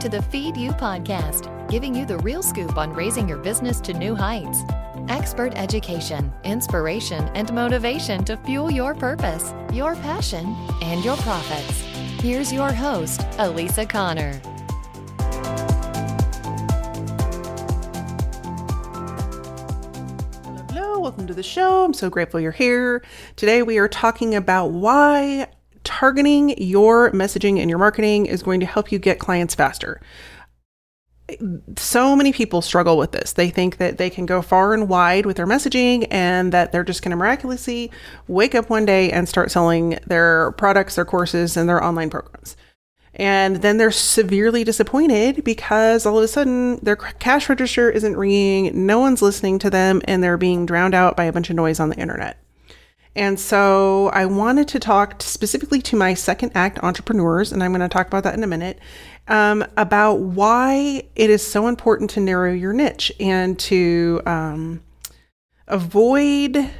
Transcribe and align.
to 0.00 0.08
the 0.08 0.22
Feed 0.22 0.56
You 0.56 0.70
podcast, 0.70 1.68
giving 1.68 1.92
you 1.92 2.06
the 2.06 2.18
real 2.18 2.40
scoop 2.40 2.78
on 2.78 2.92
raising 2.92 3.28
your 3.28 3.38
business 3.38 3.80
to 3.80 3.92
new 3.92 4.14
heights. 4.14 4.60
Expert 5.08 5.54
education, 5.56 6.32
inspiration, 6.44 7.24
and 7.34 7.52
motivation 7.52 8.22
to 8.24 8.36
fuel 8.36 8.70
your 8.70 8.94
purpose, 8.94 9.52
your 9.72 9.96
passion, 9.96 10.54
and 10.82 11.04
your 11.04 11.16
profits. 11.16 11.80
Here's 12.22 12.52
your 12.52 12.72
host, 12.72 13.26
Elisa 13.38 13.84
Connor. 13.84 14.40
Hello, 20.70 21.00
welcome 21.00 21.26
to 21.26 21.34
the 21.34 21.42
show. 21.42 21.84
I'm 21.84 21.92
so 21.92 22.08
grateful 22.08 22.38
you're 22.38 22.52
here. 22.52 23.02
Today 23.34 23.64
we 23.64 23.78
are 23.78 23.88
talking 23.88 24.36
about 24.36 24.68
why 24.68 25.48
targeting 25.98 26.56
your 26.62 27.10
messaging 27.10 27.58
and 27.58 27.68
your 27.68 27.78
marketing 27.78 28.24
is 28.24 28.40
going 28.40 28.60
to 28.60 28.66
help 28.66 28.92
you 28.92 29.00
get 29.00 29.18
clients 29.18 29.52
faster. 29.52 30.00
So 31.76 32.14
many 32.14 32.32
people 32.32 32.62
struggle 32.62 32.96
with 32.96 33.10
this. 33.10 33.32
They 33.32 33.50
think 33.50 33.78
that 33.78 33.98
they 33.98 34.08
can 34.08 34.24
go 34.24 34.40
far 34.40 34.74
and 34.74 34.88
wide 34.88 35.26
with 35.26 35.36
their 35.36 35.46
messaging 35.46 36.06
and 36.08 36.52
that 36.52 36.70
they're 36.70 36.84
just 36.84 37.02
going 37.02 37.10
to 37.10 37.16
miraculously 37.16 37.90
wake 38.28 38.54
up 38.54 38.70
one 38.70 38.86
day 38.86 39.10
and 39.10 39.28
start 39.28 39.50
selling 39.50 39.98
their 40.06 40.52
products, 40.52 40.94
their 40.94 41.04
courses, 41.04 41.56
and 41.56 41.68
their 41.68 41.82
online 41.82 42.10
programs. 42.10 42.56
And 43.14 43.56
then 43.56 43.78
they're 43.78 43.90
severely 43.90 44.62
disappointed 44.62 45.42
because 45.42 46.06
all 46.06 46.16
of 46.16 46.22
a 46.22 46.28
sudden 46.28 46.76
their 46.76 46.94
cash 46.94 47.48
register 47.48 47.90
isn't 47.90 48.16
ringing, 48.16 48.86
no 48.86 49.00
one's 49.00 49.20
listening 49.20 49.58
to 49.58 49.68
them, 49.68 50.00
and 50.04 50.22
they're 50.22 50.38
being 50.38 50.64
drowned 50.64 50.94
out 50.94 51.16
by 51.16 51.24
a 51.24 51.32
bunch 51.32 51.50
of 51.50 51.56
noise 51.56 51.80
on 51.80 51.88
the 51.88 51.98
internet. 51.98 52.38
And 53.16 53.38
so 53.38 54.10
I 54.12 54.26
wanted 54.26 54.68
to 54.68 54.78
talk 54.78 55.22
specifically 55.22 55.82
to 55.82 55.96
my 55.96 56.14
second 56.14 56.52
act 56.54 56.78
entrepreneurs, 56.82 57.52
and 57.52 57.62
I'm 57.62 57.72
going 57.72 57.80
to 57.80 57.88
talk 57.88 58.06
about 58.06 58.24
that 58.24 58.34
in 58.34 58.44
a 58.44 58.46
minute, 58.46 58.78
um, 59.26 59.64
about 59.76 60.20
why 60.20 61.04
it 61.16 61.30
is 61.30 61.44
so 61.44 61.66
important 61.66 62.10
to 62.10 62.20
narrow 62.20 62.52
your 62.52 62.72
niche 62.72 63.12
and 63.18 63.58
to 63.60 64.22
um, 64.26 64.82
avoid 65.66 66.70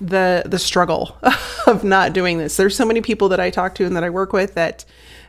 the 0.00 0.42
the 0.46 0.58
struggle 0.58 1.16
of 1.66 1.84
not 1.84 2.12
doing 2.12 2.38
this. 2.38 2.56
There's 2.56 2.76
so 2.76 2.84
many 2.84 3.00
people 3.00 3.28
that 3.30 3.40
I 3.40 3.50
talk 3.50 3.74
to 3.76 3.86
and 3.86 3.96
that 3.96 4.04
I 4.04 4.10
work 4.10 4.32
with 4.32 4.54
that 4.54 4.84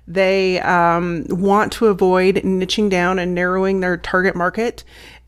they 0.07 0.59
um, 0.61 1.25
want 1.29 1.71
to 1.73 1.87
avoid 1.87 2.37
niching 2.37 2.89
down 2.89 3.19
and 3.19 3.33
narrowing 3.33 3.79
their 3.79 3.95
target 3.95 4.35
market 4.35 4.83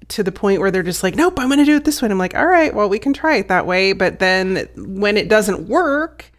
to 0.09 0.23
the 0.23 0.31
point 0.31 0.59
where 0.59 0.71
they're 0.71 0.83
just 0.83 1.03
like, 1.03 1.15
nope, 1.15 1.39
I'm 1.39 1.47
going 1.47 1.59
to 1.59 1.65
do 1.65 1.75
it 1.75 1.85
this 1.85 2.01
way. 2.01 2.07
And 2.07 2.13
I'm 2.13 2.19
like, 2.19 2.35
all 2.35 2.45
right, 2.45 2.73
well, 2.73 2.89
we 2.89 2.99
can 2.99 3.13
try 3.13 3.37
it 3.37 3.47
that 3.47 3.65
way. 3.65 3.93
But 3.93 4.19
then 4.19 4.67
when 4.75 5.17
it 5.17 5.29
doesn't 5.29 5.67
work, 5.67 6.31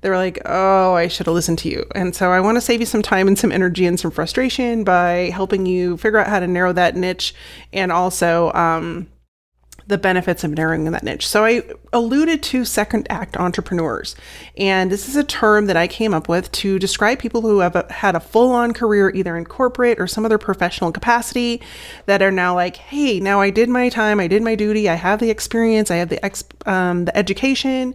they're 0.00 0.16
like, 0.16 0.38
oh, 0.44 0.92
I 0.92 1.08
should 1.08 1.26
have 1.26 1.34
listened 1.34 1.58
to 1.60 1.68
you. 1.70 1.86
And 1.94 2.14
so 2.14 2.30
I 2.30 2.40
want 2.40 2.56
to 2.56 2.60
save 2.60 2.80
you 2.80 2.86
some 2.86 3.00
time 3.00 3.26
and 3.26 3.38
some 3.38 3.50
energy 3.50 3.86
and 3.86 3.98
some 3.98 4.10
frustration 4.10 4.84
by 4.84 5.30
helping 5.32 5.64
you 5.64 5.96
figure 5.96 6.18
out 6.18 6.26
how 6.26 6.40
to 6.40 6.46
narrow 6.46 6.74
that 6.74 6.94
niche 6.94 7.34
and 7.72 7.90
also, 7.90 8.52
um, 8.52 9.08
the 9.86 9.98
benefits 9.98 10.44
of 10.44 10.50
narrowing 10.52 10.90
that 10.90 11.02
niche. 11.02 11.26
So 11.26 11.44
I 11.44 11.62
alluded 11.92 12.42
to 12.44 12.64
second 12.64 13.06
act 13.10 13.36
entrepreneurs, 13.36 14.16
and 14.56 14.90
this 14.90 15.08
is 15.08 15.16
a 15.16 15.24
term 15.24 15.66
that 15.66 15.76
I 15.76 15.86
came 15.86 16.14
up 16.14 16.28
with 16.28 16.50
to 16.52 16.78
describe 16.78 17.18
people 17.18 17.42
who 17.42 17.58
have 17.58 17.76
a, 17.76 17.92
had 17.92 18.16
a 18.16 18.20
full 18.20 18.50
on 18.52 18.72
career 18.72 19.10
either 19.10 19.36
in 19.36 19.44
corporate 19.44 20.00
or 20.00 20.06
some 20.06 20.24
other 20.24 20.38
professional 20.38 20.90
capacity 20.90 21.60
that 22.06 22.22
are 22.22 22.30
now 22.30 22.54
like, 22.54 22.76
hey, 22.76 23.20
now 23.20 23.40
I 23.40 23.50
did 23.50 23.68
my 23.68 23.88
time, 23.88 24.20
I 24.20 24.26
did 24.26 24.42
my 24.42 24.54
duty, 24.54 24.88
I 24.88 24.94
have 24.94 25.20
the 25.20 25.30
experience, 25.30 25.90
I 25.90 25.96
have 25.96 26.08
the 26.08 26.24
ex- 26.24 26.44
um, 26.66 27.04
the 27.04 27.16
education 27.16 27.94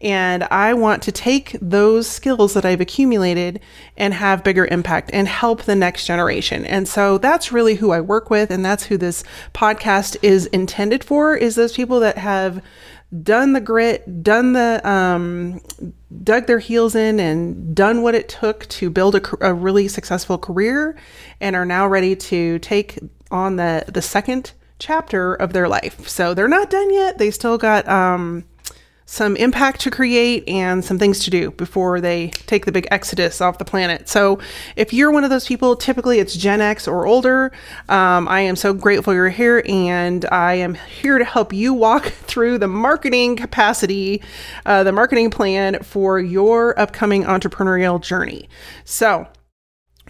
and 0.00 0.44
I 0.44 0.74
want 0.74 1.02
to 1.04 1.12
take 1.12 1.56
those 1.60 2.06
skills 2.06 2.54
that 2.54 2.64
I've 2.64 2.80
accumulated 2.80 3.60
and 3.96 4.14
have 4.14 4.44
bigger 4.44 4.66
impact 4.66 5.10
and 5.12 5.26
help 5.26 5.62
the 5.62 5.74
next 5.74 6.06
generation. 6.06 6.64
And 6.64 6.86
so 6.86 7.18
that's 7.18 7.50
really 7.50 7.74
who 7.76 7.90
I 7.90 8.00
work 8.00 8.30
with. 8.30 8.50
And 8.50 8.64
that's 8.64 8.84
who 8.84 8.96
this 8.96 9.24
podcast 9.52 10.16
is 10.22 10.46
intended 10.46 11.02
for 11.02 11.34
is 11.36 11.56
those 11.56 11.74
people 11.74 11.98
that 12.00 12.16
have 12.18 12.62
done 13.22 13.54
the 13.54 13.60
grit, 13.60 14.22
done 14.22 14.52
the, 14.52 14.86
um, 14.88 15.60
dug 16.22 16.46
their 16.46 16.60
heels 16.60 16.94
in 16.94 17.18
and 17.18 17.74
done 17.74 18.02
what 18.02 18.14
it 18.14 18.28
took 18.28 18.68
to 18.68 18.90
build 18.90 19.16
a, 19.16 19.22
a 19.40 19.52
really 19.52 19.88
successful 19.88 20.38
career 20.38 20.96
and 21.40 21.56
are 21.56 21.64
now 21.64 21.88
ready 21.88 22.14
to 22.14 22.58
take 22.60 22.98
on 23.32 23.56
the, 23.56 23.84
the 23.88 24.02
second 24.02 24.52
chapter 24.78 25.34
of 25.34 25.52
their 25.54 25.66
life. 25.66 26.06
So 26.08 26.34
they're 26.34 26.46
not 26.46 26.70
done 26.70 26.92
yet. 26.92 27.18
They 27.18 27.32
still 27.32 27.58
got, 27.58 27.88
um, 27.88 28.44
some 29.10 29.36
impact 29.36 29.80
to 29.80 29.90
create 29.90 30.46
and 30.46 30.84
some 30.84 30.98
things 30.98 31.20
to 31.20 31.30
do 31.30 31.50
before 31.52 31.98
they 31.98 32.28
take 32.44 32.66
the 32.66 32.72
big 32.72 32.86
exodus 32.90 33.40
off 33.40 33.56
the 33.56 33.64
planet. 33.64 34.06
So, 34.06 34.38
if 34.76 34.92
you're 34.92 35.10
one 35.10 35.24
of 35.24 35.30
those 35.30 35.46
people, 35.46 35.76
typically 35.76 36.18
it's 36.18 36.36
Gen 36.36 36.60
X 36.60 36.86
or 36.86 37.06
older. 37.06 37.50
Um, 37.88 38.28
I 38.28 38.40
am 38.40 38.54
so 38.54 38.74
grateful 38.74 39.14
you're 39.14 39.30
here, 39.30 39.62
and 39.66 40.26
I 40.26 40.54
am 40.54 40.74
here 40.74 41.16
to 41.16 41.24
help 41.24 41.54
you 41.54 41.72
walk 41.72 42.04
through 42.26 42.58
the 42.58 42.68
marketing 42.68 43.36
capacity, 43.36 44.20
uh, 44.66 44.84
the 44.84 44.92
marketing 44.92 45.30
plan 45.30 45.82
for 45.82 46.20
your 46.20 46.78
upcoming 46.78 47.24
entrepreneurial 47.24 48.00
journey. 48.00 48.46
So, 48.84 49.26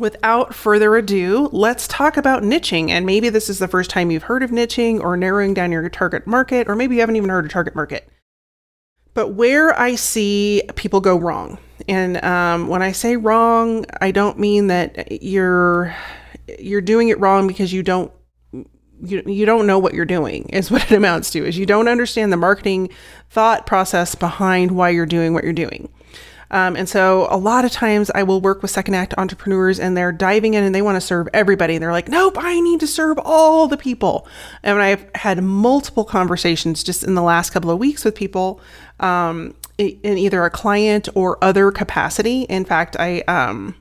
Without 0.00 0.54
further 0.54 0.94
ado, 0.94 1.48
let's 1.50 1.88
talk 1.88 2.16
about 2.16 2.44
niching. 2.44 2.90
And 2.90 3.04
maybe 3.04 3.30
this 3.30 3.50
is 3.50 3.58
the 3.58 3.66
first 3.66 3.90
time 3.90 4.12
you've 4.12 4.22
heard 4.24 4.44
of 4.44 4.50
niching 4.50 5.00
or 5.00 5.16
narrowing 5.16 5.54
down 5.54 5.72
your 5.72 5.88
target 5.88 6.24
market, 6.24 6.68
or 6.68 6.76
maybe 6.76 6.94
you 6.94 7.00
haven't 7.00 7.16
even 7.16 7.30
heard 7.30 7.44
of 7.44 7.50
target 7.50 7.74
market. 7.74 8.08
But 9.18 9.32
where 9.32 9.76
I 9.76 9.96
see 9.96 10.62
people 10.76 11.00
go 11.00 11.16
wrong, 11.18 11.58
and 11.88 12.22
um, 12.24 12.68
when 12.68 12.82
I 12.82 12.92
say 12.92 13.16
wrong, 13.16 13.84
I 14.00 14.12
don't 14.12 14.38
mean 14.38 14.68
that 14.68 15.20
you're 15.20 15.92
you're 16.60 16.80
doing 16.80 17.08
it 17.08 17.18
wrong 17.18 17.48
because 17.48 17.72
you 17.72 17.82
don't 17.82 18.12
you, 19.02 19.24
you 19.26 19.44
don't 19.44 19.66
know 19.66 19.76
what 19.76 19.92
you're 19.92 20.04
doing 20.04 20.48
is 20.50 20.70
what 20.70 20.84
it 20.84 20.94
amounts 20.94 21.32
to 21.32 21.44
is 21.44 21.58
you 21.58 21.66
don't 21.66 21.88
understand 21.88 22.32
the 22.32 22.36
marketing 22.36 22.90
thought 23.28 23.66
process 23.66 24.14
behind 24.14 24.70
why 24.70 24.90
you're 24.90 25.04
doing 25.04 25.34
what 25.34 25.42
you're 25.42 25.52
doing 25.52 25.88
um, 26.50 26.76
and 26.76 26.88
so 26.88 27.26
a 27.30 27.36
lot 27.36 27.64
of 27.64 27.72
times 27.72 28.10
I 28.14 28.22
will 28.22 28.40
work 28.40 28.62
with 28.62 28.70
second 28.70 28.94
act 28.94 29.14
entrepreneurs 29.18 29.78
and 29.78 29.96
they're 29.96 30.12
diving 30.12 30.54
in 30.54 30.64
and 30.64 30.74
they 30.74 30.82
want 30.82 30.96
to 30.96 31.00
serve 31.00 31.28
everybody. 31.34 31.74
And 31.74 31.82
they're 31.82 31.92
like, 31.92 32.08
nope, 32.08 32.36
I 32.38 32.60
need 32.60 32.80
to 32.80 32.86
serve 32.86 33.18
all 33.22 33.68
the 33.68 33.76
people. 33.76 34.26
And 34.62 34.80
I've 34.80 35.06
had 35.14 35.42
multiple 35.42 36.04
conversations 36.04 36.82
just 36.82 37.04
in 37.04 37.14
the 37.14 37.22
last 37.22 37.50
couple 37.50 37.70
of 37.70 37.78
weeks 37.78 38.04
with 38.04 38.14
people 38.14 38.60
um, 39.00 39.54
in 39.76 40.18
either 40.18 40.44
a 40.44 40.50
client 40.50 41.08
or 41.14 41.42
other 41.44 41.70
capacity. 41.70 42.42
In 42.42 42.64
fact, 42.64 42.96
I, 42.98 43.20
um, 43.28 43.74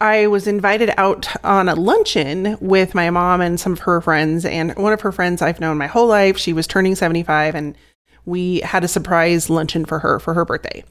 I 0.00 0.28
was 0.28 0.46
invited 0.46 0.92
out 0.96 1.34
on 1.44 1.68
a 1.68 1.74
luncheon 1.74 2.56
with 2.60 2.94
my 2.94 3.10
mom 3.10 3.40
and 3.40 3.58
some 3.58 3.72
of 3.72 3.80
her 3.80 4.00
friends. 4.00 4.44
And 4.44 4.74
one 4.76 4.92
of 4.92 5.00
her 5.00 5.12
friends 5.12 5.42
I've 5.42 5.60
known 5.60 5.78
my 5.78 5.86
whole 5.88 6.06
life, 6.06 6.36
she 6.36 6.52
was 6.52 6.66
turning 6.68 6.94
75 6.94 7.56
and 7.56 7.76
we 8.26 8.60
had 8.60 8.84
a 8.84 8.88
surprise 8.88 9.50
luncheon 9.50 9.84
for 9.84 9.98
her 9.98 10.18
for 10.18 10.34
her 10.34 10.44
birthday. 10.44 10.84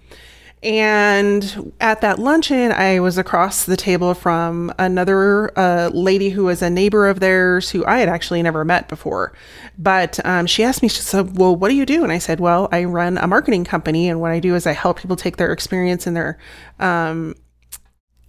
And 0.63 1.73
at 1.81 1.99
that 2.01 2.19
luncheon, 2.19 2.71
I 2.71 3.01
was 3.01 3.17
across 3.17 3.65
the 3.65 3.75
table 3.75 4.13
from 4.13 4.73
another 4.79 5.51
uh, 5.59 5.89
lady 5.89 6.29
who 6.29 6.45
was 6.45 6.61
a 6.61 6.69
neighbor 6.69 7.09
of 7.09 7.19
theirs 7.19 7.69
who 7.69 7.85
I 7.85 7.99
had 7.99 8.07
actually 8.07 8.41
never 8.41 8.63
met 8.63 8.87
before. 8.87 9.33
But 9.77 10.25
um, 10.25 10.47
she 10.47 10.63
asked 10.63 10.81
me, 10.81 10.87
she 10.87 11.01
said, 11.01 11.37
Well, 11.37 11.53
what 11.53 11.67
do 11.67 11.75
you 11.75 11.85
do? 11.85 12.03
And 12.03 12.13
I 12.13 12.17
said, 12.17 12.39
Well, 12.39 12.69
I 12.71 12.85
run 12.85 13.17
a 13.17 13.27
marketing 13.27 13.65
company. 13.65 14.07
And 14.07 14.21
what 14.21 14.31
I 14.31 14.39
do 14.39 14.55
is 14.55 14.65
I 14.65 14.71
help 14.71 14.99
people 14.99 15.17
take 15.17 15.35
their 15.35 15.51
experience 15.51 16.07
and 16.07 16.15
their 16.15 16.39
um, 16.79 17.35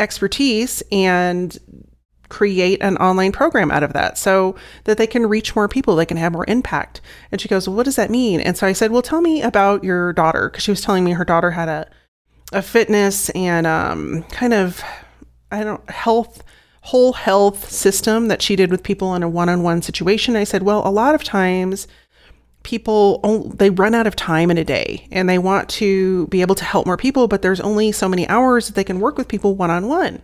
expertise 0.01 0.83
and 0.91 1.57
create 2.35 2.83
an 2.83 2.97
online 2.97 3.31
program 3.31 3.71
out 3.71 3.85
of 3.85 3.93
that 3.93 4.19
so 4.19 4.57
that 4.85 4.99
they 4.99 5.07
can 5.07 5.25
reach 5.27 5.55
more 5.55 5.69
people, 5.69 5.95
they 5.95 6.05
can 6.05 6.17
have 6.17 6.33
more 6.33 6.45
impact. 6.49 7.01
And 7.31 7.41
she 7.41 7.47
goes, 7.49 7.69
well, 7.69 7.77
What 7.77 7.85
does 7.85 7.95
that 7.95 8.11
mean? 8.11 8.41
And 8.41 8.57
so 8.57 8.67
I 8.67 8.73
said, 8.73 8.91
Well, 8.91 9.03
tell 9.03 9.21
me 9.21 9.41
about 9.41 9.85
your 9.85 10.13
daughter. 10.13 10.51
Because 10.51 10.65
she 10.65 10.73
was 10.73 10.81
telling 10.81 11.05
me 11.05 11.13
her 11.13 11.25
daughter 11.25 11.53
had 11.53 11.69
a, 11.69 11.89
a 12.53 12.61
fitness 12.61 13.31
and 13.31 13.69
um, 13.69 14.25
kind 14.25 14.53
of, 14.53 14.83
I 15.53 15.63
don't, 15.63 15.89
health, 15.89 16.43
whole 16.81 17.13
health 17.13 17.71
system 17.71 18.27
that 18.27 18.43
she 18.43 18.57
did 18.57 18.73
with 18.73 18.83
people 18.83 19.15
in 19.15 19.23
a 19.23 19.29
one 19.29 19.49
on 19.49 19.63
one 19.63 19.81
situation. 19.81 20.35
I 20.35 20.45
said, 20.45 20.65
Well, 20.65 20.83
a 20.85 20.91
lot 20.91 21.15
of 21.15 21.23
times, 21.23 21.87
people 22.65 23.19
they 23.59 23.71
run 23.71 23.95
out 23.95 24.07
of 24.07 24.17
time 24.17 24.51
in 24.51 24.59
a 24.59 24.65
day 24.65 25.07
and 25.13 25.29
they 25.29 25.39
want 25.39 25.69
to 25.69 26.27
be 26.29 26.41
able 26.41 26.55
to 26.55 26.65
help 26.65 26.87
more 26.87 26.97
people 26.97 27.29
but 27.29 27.43
there's 27.43 27.61
only 27.61 27.93
so 27.93 28.09
many 28.09 28.27
hours 28.27 28.67
that 28.67 28.75
they 28.75 28.83
can 28.83 29.01
work 29.01 29.19
with 29.19 29.29
people 29.29 29.55
one 29.55 29.71
on 29.71 29.87
one 29.87 30.23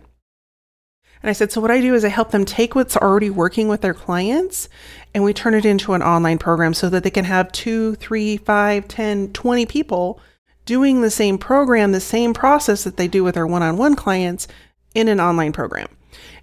and 1.21 1.29
I 1.29 1.33
said, 1.33 1.51
so 1.51 1.61
what 1.61 1.71
I 1.71 1.81
do 1.81 1.93
is 1.93 2.03
I 2.03 2.09
help 2.09 2.31
them 2.31 2.45
take 2.45 2.73
what's 2.73 2.97
already 2.97 3.29
working 3.29 3.67
with 3.67 3.81
their 3.81 3.93
clients 3.93 4.67
and 5.13 5.23
we 5.23 5.33
turn 5.33 5.53
it 5.53 5.65
into 5.65 5.93
an 5.93 6.01
online 6.01 6.37
program 6.37 6.73
so 6.73 6.89
that 6.89 7.03
they 7.03 7.11
can 7.11 7.25
have 7.25 7.51
two, 7.51 7.95
three, 7.95 8.37
five, 8.37 8.87
ten, 8.87 9.31
twenty 9.33 9.65
people 9.65 10.19
doing 10.65 11.01
the 11.01 11.11
same 11.11 11.37
program, 11.37 11.91
the 11.91 11.99
same 11.99 12.33
process 12.33 12.83
that 12.83 12.97
they 12.97 13.07
do 13.07 13.23
with 13.23 13.35
their 13.35 13.47
one 13.47 13.63
on 13.63 13.77
one 13.77 13.95
clients 13.95 14.47
in 14.95 15.07
an 15.07 15.19
online 15.19 15.51
program. 15.51 15.87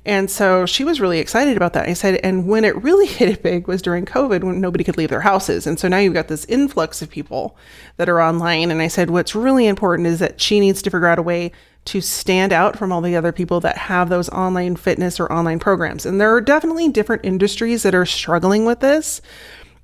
And 0.05 0.31
so 0.31 0.65
she 0.65 0.85
was 0.85 1.01
really 1.01 1.19
excited 1.19 1.57
about 1.57 1.75
that. 1.75 1.89
I 1.89 1.93
said, 1.93 2.21
and 2.23 2.47
when 2.47 2.65
it 2.65 2.77
really 2.83 3.07
hit 3.09 3.29
it 3.29 3.43
big 3.43 3.69
was 3.69 3.83
during 3.83 4.07
COVID 4.07 4.43
when 4.45 4.61
nobody 4.61 4.85
could 4.85 4.97
leave 4.97 5.11
their 5.11 5.21
houses. 5.21 5.67
And 5.67 5.79
so 5.79 5.89
now 5.89 5.99
you've 5.99 6.15
got 6.15 6.29
this 6.29 6.45
influx 6.47 7.03
of 7.03 7.11
people 7.11 7.57
that 7.97 8.09
are 8.09 8.21
online. 8.21 8.71
And 8.71 8.81
I 8.81 8.89
said, 8.89 9.11
what's 9.11 9.35
really 9.35 9.67
important 9.67 10.09
is 10.09 10.19
that 10.21 10.41
she 10.41 10.61
needs 10.61 10.83
to 10.83 10.91
figure 10.91 11.09
out 11.09 11.19
a 11.19 11.23
way 11.23 11.53
to 11.87 12.01
stand 12.01 12.53
out 12.53 12.77
from 12.77 12.93
all 12.93 13.01
the 13.01 13.17
other 13.17 13.33
people 13.33 13.61
that 13.61 13.79
have 13.79 14.09
those 14.09 14.29
online 14.29 14.77
fitness 14.77 15.19
or 15.19 15.33
online 15.33 15.59
programs. 15.59 16.05
And 16.05 16.21
there 16.21 16.35
are 16.35 16.41
definitely 16.41 16.89
different 16.91 17.25
industries 17.25 17.83
that 17.83 17.95
are 17.95 18.05
struggling 18.05 18.67
with 18.67 18.81
this 18.81 19.23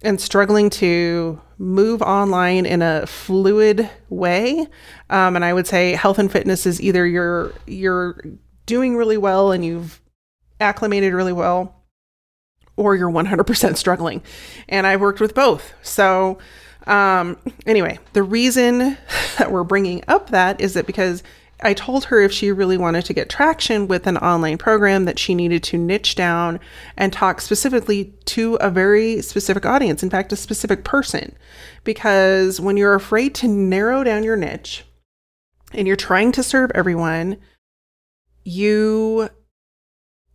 and 0.03 0.21
struggling 0.21 0.69
to 0.69 1.41
move 1.57 2.03
online 2.03 2.67
in 2.67 2.83
a 2.83 3.07
fluid 3.07 3.89
way. 4.11 4.67
Um, 5.09 5.35
and 5.35 5.45
I 5.45 5.55
would 5.55 5.67
say 5.67 5.93
health 5.93 6.19
and 6.19 6.31
fitness 6.31 6.67
is 6.67 6.81
either 6.81 7.07
you're 7.07 7.53
you're 7.67 8.23
doing 8.67 8.97
really 8.97 9.17
well 9.17 9.51
and 9.51 9.65
you've 9.65 10.01
acclimated 10.61 11.13
really 11.15 11.33
well, 11.33 11.85
or 12.77 12.97
you're 12.97 13.11
100% 13.11 13.77
struggling. 13.77 14.23
And 14.69 14.87
I've 14.87 15.01
worked 15.01 15.21
with 15.21 15.35
both. 15.35 15.73
So 15.83 16.39
um, 16.87 17.39
anyway, 17.67 17.99
the 18.13 18.23
reason 18.23 18.79
that 19.39 19.51
we're 19.51 19.65
bringing 19.65 20.05
up 20.09 20.31
that 20.31 20.61
is 20.61 20.75
that 20.75 20.87
because 20.87 21.23
I 21.65 21.75
told 21.75 22.05
her 22.05 22.21
if 22.21 22.31
she 22.31 22.53
really 22.53 22.77
wanted 22.77 23.07
to 23.07 23.15
get 23.15 23.31
traction 23.31 23.89
with 23.89 24.07
an 24.07 24.19
online 24.19 24.59
program 24.59 25.07
that 25.07 25.19
she 25.19 25.35
needed 25.35 25.63
to 25.65 25.79
niche 25.79 26.15
down 26.15 26.61
and 26.97 27.13
talk 27.13 27.41
specifically 27.41 28.15
to 28.27 28.57
a 28.57 28.71
very 28.71 29.23
specific 29.23 29.65
audience, 29.65 30.03
in 30.03 30.11
fact, 30.11 30.33
a 30.33 30.37
specific 30.37 30.85
person. 30.85 31.35
Because 31.83 32.61
when 32.61 32.77
you're 32.77 32.95
afraid 32.95 33.35
to 33.37 33.49
narrow 33.49 34.05
down 34.05 34.25
your 34.25 34.37
niche 34.37 34.85
and 35.73 35.87
you're 35.87 35.97
trying 35.97 36.33
to 36.33 36.43
serve 36.43 36.71
everyone, 36.75 37.39
you 38.45 39.31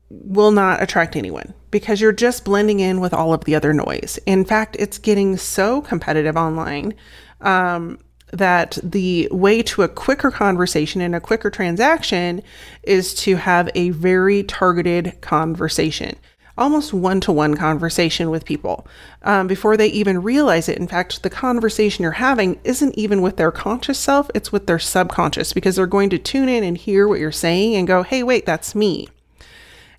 will 0.09 0.51
not 0.51 0.81
attract 0.81 1.15
anyone 1.15 1.53
because 1.69 2.01
you're 2.01 2.11
just 2.11 2.43
blending 2.43 2.79
in 2.79 2.99
with 2.99 3.13
all 3.13 3.33
of 3.33 3.45
the 3.45 3.53
other 3.53 3.73
noise. 3.73 4.19
In 4.25 4.43
fact, 4.43 4.75
it's 4.79 4.97
getting 4.97 5.37
so 5.37 5.81
competitive 5.81 6.35
online 6.35 6.95
um, 7.41 7.99
that 8.31 8.77
the 8.83 9.27
way 9.31 9.61
to 9.63 9.83
a 9.83 9.87
quicker 9.87 10.31
conversation 10.31 11.01
and 11.01 11.15
a 11.15 11.19
quicker 11.19 11.49
transaction 11.49 12.41
is 12.83 13.13
to 13.13 13.35
have 13.37 13.69
a 13.75 13.89
very 13.89 14.43
targeted 14.43 15.19
conversation, 15.21 16.15
almost 16.57 16.93
one 16.93 17.19
to 17.21 17.31
one 17.31 17.55
conversation 17.55 18.29
with 18.29 18.45
people 18.45 18.87
um, 19.23 19.47
before 19.47 19.77
they 19.77 19.87
even 19.87 20.21
realize 20.21 20.69
it. 20.69 20.77
In 20.77 20.87
fact, 20.87 21.23
the 21.23 21.29
conversation 21.29 22.03
you're 22.03 22.13
having 22.13 22.59
isn't 22.63 22.97
even 22.97 23.21
with 23.21 23.37
their 23.37 23.51
conscious 23.51 23.97
self, 23.97 24.29
it's 24.35 24.51
with 24.51 24.67
their 24.67 24.79
subconscious 24.79 25.53
because 25.53 25.75
they're 25.75 25.87
going 25.87 26.09
to 26.11 26.19
tune 26.19 26.49
in 26.49 26.63
and 26.63 26.77
hear 26.77 27.07
what 27.07 27.19
you're 27.19 27.31
saying 27.31 27.75
and 27.75 27.87
go, 27.87 28.03
hey, 28.03 28.23
wait, 28.23 28.45
that's 28.45 28.75
me. 28.75 29.07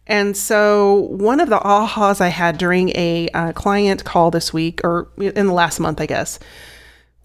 And 0.07 0.37
so, 0.37 1.07
one 1.11 1.39
of 1.39 1.51
the 1.51 1.61
ahas 1.61 2.21
I 2.21 2.29
had 2.29 2.59
during 2.59 2.89
a 2.97 3.29
uh, 3.33 3.53
client 3.53 4.05
call 4.05 4.33
this 4.33 4.53
week, 4.53 4.81
or 4.83 5.09
in 5.19 5.47
the 5.47 5.53
last 5.53 5.79
month, 5.79 6.01
I 6.01 6.07
guess, 6.07 6.41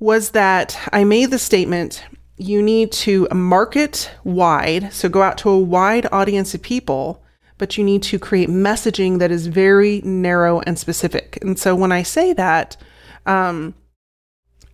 was 0.05 0.29
that 0.29 0.77
I 0.93 1.03
made 1.03 1.31
the 1.31 1.39
statement 1.39 2.05
you 2.37 2.61
need 2.61 2.91
to 2.91 3.27
market 3.33 4.11
wide, 4.23 4.93
so 4.93 5.09
go 5.09 5.23
out 5.23 5.39
to 5.39 5.49
a 5.49 5.57
wide 5.57 6.05
audience 6.11 6.53
of 6.53 6.61
people, 6.61 7.23
but 7.57 7.75
you 7.75 7.83
need 7.83 8.03
to 8.03 8.19
create 8.19 8.47
messaging 8.47 9.17
that 9.17 9.31
is 9.31 9.47
very 9.47 10.01
narrow 10.03 10.59
and 10.61 10.77
specific. 10.77 11.39
And 11.41 11.57
so 11.57 11.73
when 11.73 11.91
I 11.91 12.03
say 12.03 12.33
that, 12.33 12.77
um, 13.25 13.73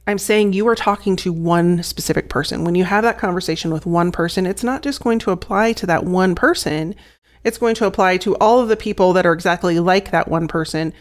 I'm 0.06 0.18
saying 0.18 0.52
you 0.52 0.68
are 0.68 0.76
talking 0.76 1.16
to 1.18 1.32
one 1.32 1.82
specific 1.82 2.28
person. 2.28 2.66
When 2.66 2.76
you 2.76 2.84
have 2.84 3.04
that 3.04 3.18
conversation 3.18 3.72
with 3.72 3.86
one 3.86 4.12
person, 4.12 4.46
it's 4.46 4.66
not 4.66 4.84
just 4.84 5.02
going 5.02 5.20
to 5.20 5.32
apply 5.32 5.72
to 5.74 5.86
that 5.86 6.04
one 6.04 6.36
person, 6.36 6.94
it's 7.46 7.58
going 7.58 7.76
to 7.76 7.86
apply 7.86 8.18
to 8.18 8.36
all 8.38 8.60
of 8.60 8.68
the 8.68 8.76
people 8.76 9.14
that 9.14 9.26
are 9.26 9.34
exactly 9.34 9.80
like 9.80 10.12
that 10.12 10.28
one 10.28 10.50
person 10.50 10.92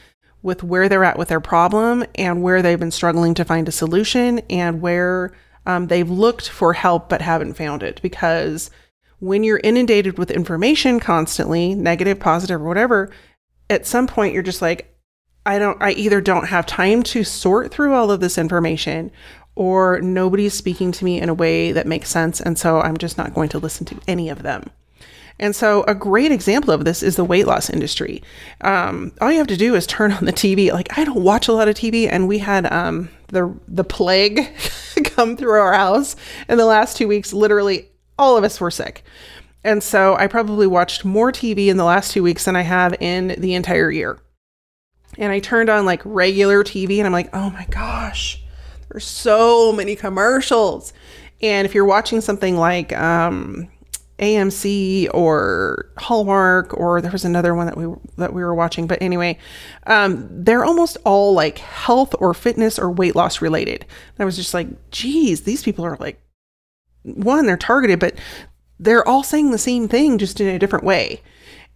with 0.42 0.62
where 0.62 0.88
they're 0.88 1.04
at 1.04 1.19
with 1.19 1.28
their 1.28 1.40
problem 1.40 2.04
and 2.14 2.42
where 2.42 2.62
they've 2.62 2.81
been 2.81 2.90
struggling 2.90 3.34
to 3.34 3.44
find 3.44 3.69
a 3.69 3.72
solution 3.72 4.38
and 4.50 4.81
where 4.81 5.32
um, 5.66 5.88
they've 5.88 6.10
looked 6.10 6.48
for 6.48 6.72
help 6.72 7.08
but 7.08 7.20
haven't 7.20 7.54
found 7.54 7.82
it. 7.82 8.00
Because 8.02 8.70
when 9.19 9.44
you're 9.44 9.60
inundated 9.62 10.19
with 10.19 10.31
information 10.31 10.98
constantly, 10.98 11.75
negative, 11.75 12.19
positive, 12.19 12.60
or 12.60 12.64
whatever, 12.64 13.10
at 13.69 13.87
some 13.87 14.06
point 14.06 14.32
you're 14.32 14.42
just 14.42 14.62
like, 14.62 14.87
I 15.44 15.58
don't, 15.58 15.81
I 15.81 15.92
either 15.92 16.20
don't 16.20 16.48
have 16.48 16.66
time 16.66 17.02
to 17.04 17.25
sort 17.25 17.70
through 17.70 17.94
all 17.94 18.10
of 18.10 18.20
this 18.20 18.38
information 18.38 19.10
or 19.54 20.00
nobody's 20.00 20.54
speaking 20.54 20.93
to 20.93 21.04
me 21.04 21.20
in 21.20 21.28
a 21.28 21.34
way 21.34 21.72
that 21.72 21.86
makes 21.86 22.08
sense. 22.08 22.40
And 22.40 22.58
so 22.58 22.81
I'm 22.81 22.96
just 22.96 23.19
not 23.19 23.34
going 23.34 23.48
to 23.50 23.58
listen 23.58 23.84
to 23.86 24.00
any 24.06 24.28
of 24.31 24.43
them. 24.43 24.70
And 25.40 25.56
so, 25.56 25.84
a 25.84 25.94
great 25.94 26.31
example 26.31 26.72
of 26.72 26.84
this 26.84 27.02
is 27.02 27.16
the 27.16 27.25
weight 27.25 27.46
loss 27.46 27.70
industry. 27.70 28.22
Um, 28.60 29.10
all 29.22 29.32
you 29.32 29.38
have 29.38 29.46
to 29.46 29.56
do 29.56 29.75
is 29.75 29.87
turn 29.87 30.12
on 30.20 30.26
the 30.26 30.34
TV. 30.34 30.70
Like, 30.70 30.96
I 30.96 31.02
don't 31.02 31.25
watch 31.25 31.48
a 31.48 31.52
lot 31.52 31.66
of 31.66 31.75
TV, 31.75 32.06
and 32.08 32.28
we 32.28 32.38
had 32.38 32.70
um, 32.70 33.08
the 33.28 33.52
the 33.66 33.82
plague 33.82 34.46
come 35.04 35.37
through 35.37 35.58
our 35.58 35.72
house 35.72 36.14
in 36.48 36.58
the 36.58 36.66
last 36.66 36.98
two 36.98 37.08
weeks. 37.08 37.32
Literally, 37.32 37.88
all 38.19 38.37
of 38.37 38.44
us 38.44 38.60
were 38.60 38.70
sick. 38.70 39.02
And 39.64 39.82
so, 39.82 40.14
I 40.14 40.26
probably 40.26 40.66
watched 40.66 41.06
more 41.06 41.32
TV 41.32 41.69
in 41.69 41.78
the 41.78 41.84
last 41.84 42.12
two 42.12 42.22
weeks 42.22 42.44
than 42.44 42.54
I 42.54 42.62
have 42.62 42.94
in 43.00 43.28
the 43.38 43.54
entire 43.54 43.90
year. 43.90 44.20
And 45.16 45.32
I 45.32 45.40
turned 45.40 45.70
on 45.70 45.86
like 45.86 46.02
regular 46.04 46.62
TV, 46.62 46.98
and 46.98 47.06
I'm 47.06 47.14
like, 47.14 47.31
oh 47.32 47.48
my 47.48 47.64
gosh, 47.70 48.43
there's 48.90 49.06
so 49.06 49.72
many 49.72 49.96
commercials. 49.96 50.93
And 51.40 51.64
if 51.64 51.75
you're 51.75 51.86
watching 51.86 52.20
something 52.20 52.58
like, 52.58 52.93
um, 52.93 53.70
AMC 54.20 55.08
or 55.12 55.90
Hallmark 55.96 56.72
or 56.75 57.00
there 57.00 57.11
was 57.11 57.25
another 57.25 57.55
one 57.55 57.67
that 57.67 57.76
we 57.76 57.87
that 58.17 58.32
we 58.32 58.43
were 58.43 58.55
watching. 58.55 58.87
But 58.87 59.02
anyway 59.02 59.38
um, 59.87 60.28
they're 60.31 60.64
almost 60.64 60.96
all 61.05 61.32
like 61.32 61.58
health 61.58 62.14
or 62.19 62.34
fitness 62.34 62.78
or 62.78 62.90
weight 62.90 63.17
loss 63.17 63.40
related. 63.40 63.82
And 63.82 64.20
I 64.20 64.25
was 64.25 64.37
just 64.37 64.55
like 64.55 64.90
geez 64.90 65.43
these 65.43 65.62
people 65.62 65.84
are 65.84 65.96
like 65.99 66.20
one 67.02 67.46
they're 67.46 67.56
targeted 67.56 67.99
but 67.99 68.14
they're 68.78 69.06
all 69.06 69.22
saying 69.22 69.50
the 69.50 69.58
same 69.58 69.88
thing 69.88 70.19
just 70.19 70.40
in 70.40 70.49
a 70.49 70.58
different 70.58 70.84
way. 70.84 71.22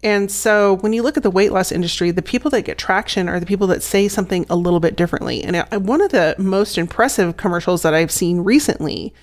And 0.02 0.30
so 0.30 0.74
when 0.76 0.92
you 0.92 1.02
look 1.02 1.16
at 1.16 1.22
the 1.22 1.30
weight 1.30 1.50
loss 1.50 1.72
industry 1.72 2.10
the 2.10 2.22
people 2.22 2.50
that 2.50 2.62
get 2.62 2.76
traction 2.76 3.28
are 3.28 3.40
the 3.40 3.46
people 3.46 3.66
that 3.68 3.82
say 3.82 4.06
something 4.06 4.44
a 4.50 4.56
little 4.56 4.80
bit 4.80 4.96
differently. 4.96 5.42
And 5.42 5.86
one 5.86 6.02
of 6.02 6.10
the 6.10 6.34
most 6.38 6.76
impressive 6.76 7.38
commercials 7.38 7.82
that 7.82 7.94
I've 7.94 8.12
seen 8.12 8.40
recently 8.40 9.14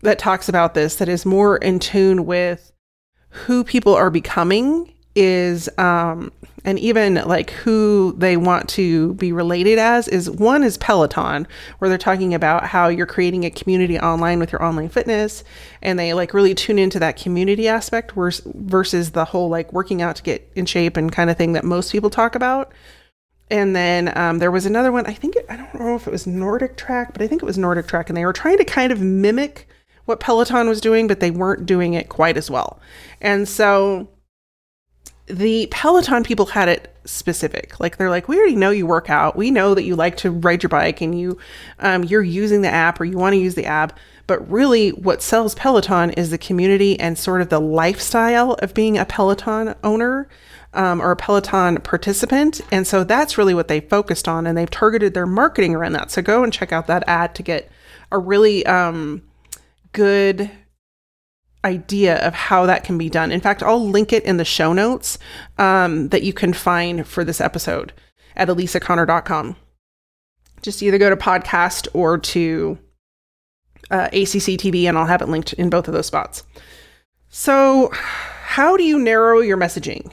that 0.00 0.18
talks 0.18 0.48
about 0.48 0.74
this 0.74 0.96
that 0.96 1.08
is 1.08 1.26
more 1.26 1.56
in 1.56 1.78
tune 1.78 2.26
with 2.26 2.72
who 3.30 3.64
people 3.64 3.94
are 3.94 4.10
becoming 4.10 4.92
is 5.14 5.68
um 5.78 6.30
and 6.64 6.78
even 6.78 7.14
like 7.14 7.50
who 7.50 8.14
they 8.18 8.36
want 8.36 8.68
to 8.68 9.14
be 9.14 9.32
related 9.32 9.78
as 9.78 10.06
is 10.08 10.30
one 10.30 10.62
is 10.62 10.76
Peloton 10.76 11.46
where 11.78 11.88
they're 11.88 11.98
talking 11.98 12.34
about 12.34 12.64
how 12.64 12.88
you're 12.88 13.06
creating 13.06 13.44
a 13.44 13.50
community 13.50 13.98
online 13.98 14.38
with 14.38 14.52
your 14.52 14.62
online 14.62 14.88
fitness 14.88 15.44
and 15.82 15.98
they 15.98 16.14
like 16.14 16.34
really 16.34 16.54
tune 16.54 16.78
into 16.78 16.98
that 16.98 17.16
community 17.16 17.66
aspect 17.68 18.12
versus 18.12 19.10
the 19.10 19.24
whole 19.24 19.48
like 19.48 19.72
working 19.72 20.02
out 20.02 20.16
to 20.16 20.22
get 20.22 20.50
in 20.54 20.66
shape 20.66 20.96
and 20.96 21.10
kind 21.10 21.30
of 21.30 21.36
thing 21.36 21.52
that 21.52 21.64
most 21.64 21.90
people 21.90 22.10
talk 22.10 22.34
about. 22.34 22.72
And 23.50 23.74
then 23.74 24.16
um, 24.16 24.38
there 24.38 24.50
was 24.50 24.66
another 24.66 24.92
one 24.92 25.06
i 25.06 25.14
think 25.14 25.36
it, 25.36 25.46
i 25.48 25.56
don't 25.56 25.74
know 25.74 25.96
if 25.96 26.06
it 26.06 26.10
was 26.10 26.26
NordicTrack 26.26 27.12
but 27.12 27.22
i 27.22 27.26
think 27.26 27.42
it 27.42 27.46
was 27.46 27.56
NordicTrack 27.56 28.08
and 28.08 28.16
they 28.16 28.26
were 28.26 28.32
trying 28.32 28.58
to 28.58 28.64
kind 28.64 28.92
of 28.92 29.00
mimic 29.00 29.66
what 30.08 30.20
Peloton 30.20 30.68
was 30.68 30.80
doing, 30.80 31.06
but 31.06 31.20
they 31.20 31.30
weren't 31.30 31.66
doing 31.66 31.92
it 31.92 32.08
quite 32.08 32.38
as 32.38 32.50
well. 32.50 32.80
And 33.20 33.46
so 33.46 34.08
the 35.26 35.68
Peloton 35.70 36.24
people 36.24 36.46
had 36.46 36.68
it 36.68 36.96
specific. 37.04 37.78
Like 37.78 37.98
they're 37.98 38.08
like, 38.08 38.26
we 38.26 38.38
already 38.38 38.56
know 38.56 38.70
you 38.70 38.86
work 38.86 39.10
out. 39.10 39.36
We 39.36 39.50
know 39.50 39.74
that 39.74 39.82
you 39.82 39.94
like 39.96 40.16
to 40.18 40.30
ride 40.30 40.62
your 40.62 40.70
bike 40.70 41.02
and 41.02 41.18
you 41.18 41.38
um, 41.80 42.04
you're 42.04 42.22
using 42.22 42.62
the 42.62 42.70
app 42.70 42.98
or 43.00 43.04
you 43.04 43.18
want 43.18 43.34
to 43.34 43.38
use 43.38 43.54
the 43.54 43.66
app. 43.66 43.98
But 44.26 44.50
really, 44.50 44.90
what 44.90 45.22
sells 45.22 45.54
Peloton 45.54 46.10
is 46.10 46.30
the 46.30 46.38
community 46.38 46.98
and 46.98 47.18
sort 47.18 47.42
of 47.42 47.50
the 47.50 47.60
lifestyle 47.60 48.52
of 48.54 48.74
being 48.74 48.96
a 48.96 49.04
Peloton 49.04 49.74
owner 49.84 50.28
um, 50.74 51.00
or 51.00 51.10
a 51.10 51.16
Peloton 51.16 51.78
participant. 51.78 52.60
And 52.70 52.86
so 52.86 53.04
that's 53.04 53.36
really 53.38 53.54
what 53.54 53.68
they 53.68 53.80
focused 53.80 54.28
on, 54.28 54.46
and 54.46 54.56
they've 54.56 54.70
targeted 54.70 55.12
their 55.14 55.26
marketing 55.26 55.74
around 55.74 55.92
that. 55.92 56.10
So 56.10 56.22
go 56.22 56.44
and 56.44 56.52
check 56.52 56.72
out 56.72 56.86
that 56.86 57.04
ad 57.06 57.34
to 57.36 57.42
get 57.42 57.70
a 58.10 58.18
really 58.18 58.64
um, 58.66 59.22
good 59.92 60.50
idea 61.64 62.18
of 62.26 62.34
how 62.34 62.66
that 62.66 62.84
can 62.84 62.98
be 62.98 63.10
done. 63.10 63.32
In 63.32 63.40
fact, 63.40 63.62
I'll 63.62 63.88
link 63.88 64.12
it 64.12 64.24
in 64.24 64.36
the 64.36 64.44
show 64.44 64.72
notes 64.72 65.18
um, 65.58 66.08
that 66.08 66.22
you 66.22 66.32
can 66.32 66.52
find 66.52 67.06
for 67.06 67.24
this 67.24 67.40
episode 67.40 67.92
at 68.36 68.48
elisaconnor.com. 68.48 69.56
Just 70.62 70.82
either 70.82 70.98
go 70.98 71.10
to 71.10 71.16
podcast 71.16 71.88
or 71.92 72.18
to 72.18 72.78
uh, 73.90 74.08
ACC 74.12 74.58
TV, 74.58 74.84
and 74.84 74.98
I'll 74.98 75.06
have 75.06 75.22
it 75.22 75.28
linked 75.28 75.52
in 75.54 75.70
both 75.70 75.88
of 75.88 75.94
those 75.94 76.06
spots. 76.06 76.44
So, 77.28 77.90
how 77.92 78.76
do 78.76 78.82
you 78.82 78.98
narrow 78.98 79.40
your 79.40 79.56
messaging? 79.56 80.12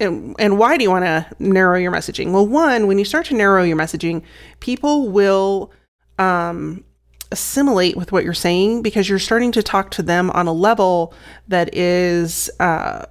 And, 0.00 0.34
and 0.38 0.58
why 0.58 0.76
do 0.76 0.84
you 0.84 0.90
want 0.90 1.04
to 1.04 1.26
narrow 1.38 1.78
your 1.78 1.92
messaging? 1.92 2.32
Well, 2.32 2.46
one, 2.46 2.86
when 2.86 2.98
you 2.98 3.04
start 3.04 3.26
to 3.26 3.34
narrow 3.34 3.62
your 3.62 3.76
messaging, 3.76 4.22
people 4.60 5.08
will 5.08 5.72
um, 6.18 6.84
assimilate 7.30 7.96
with 7.96 8.12
what 8.12 8.24
you're 8.24 8.34
saying 8.34 8.82
because 8.82 9.08
you're 9.08 9.18
starting 9.18 9.52
to 9.52 9.62
talk 9.62 9.90
to 9.92 10.02
them 10.02 10.30
on 10.30 10.46
a 10.46 10.52
level 10.52 11.14
that 11.48 11.74
is 11.74 12.50
uh, 12.60 13.04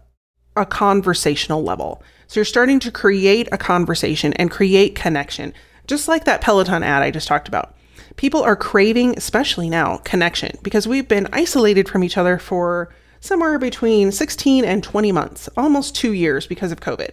a 0.55 0.65
conversational 0.65 1.63
level. 1.63 2.03
So 2.27 2.39
you're 2.39 2.45
starting 2.45 2.79
to 2.81 2.91
create 2.91 3.47
a 3.51 3.57
conversation 3.57 4.33
and 4.33 4.49
create 4.49 4.95
connection, 4.95 5.53
just 5.87 6.07
like 6.07 6.25
that 6.25 6.41
Peloton 6.41 6.83
ad 6.83 7.03
I 7.03 7.11
just 7.11 7.27
talked 7.27 7.47
about. 7.47 7.75
People 8.15 8.43
are 8.43 8.55
craving, 8.55 9.17
especially 9.17 9.69
now, 9.69 9.97
connection 9.97 10.57
because 10.61 10.87
we've 10.87 11.07
been 11.07 11.27
isolated 11.33 11.89
from 11.89 12.03
each 12.03 12.17
other 12.17 12.37
for 12.37 12.93
somewhere 13.23 13.57
between 13.57 14.11
16 14.11 14.65
and 14.65 14.83
20 14.83 15.13
months, 15.13 15.47
almost 15.55 15.95
two 15.95 16.11
years 16.11 16.45
because 16.45 16.73
of 16.73 16.81
COVID. 16.81 17.11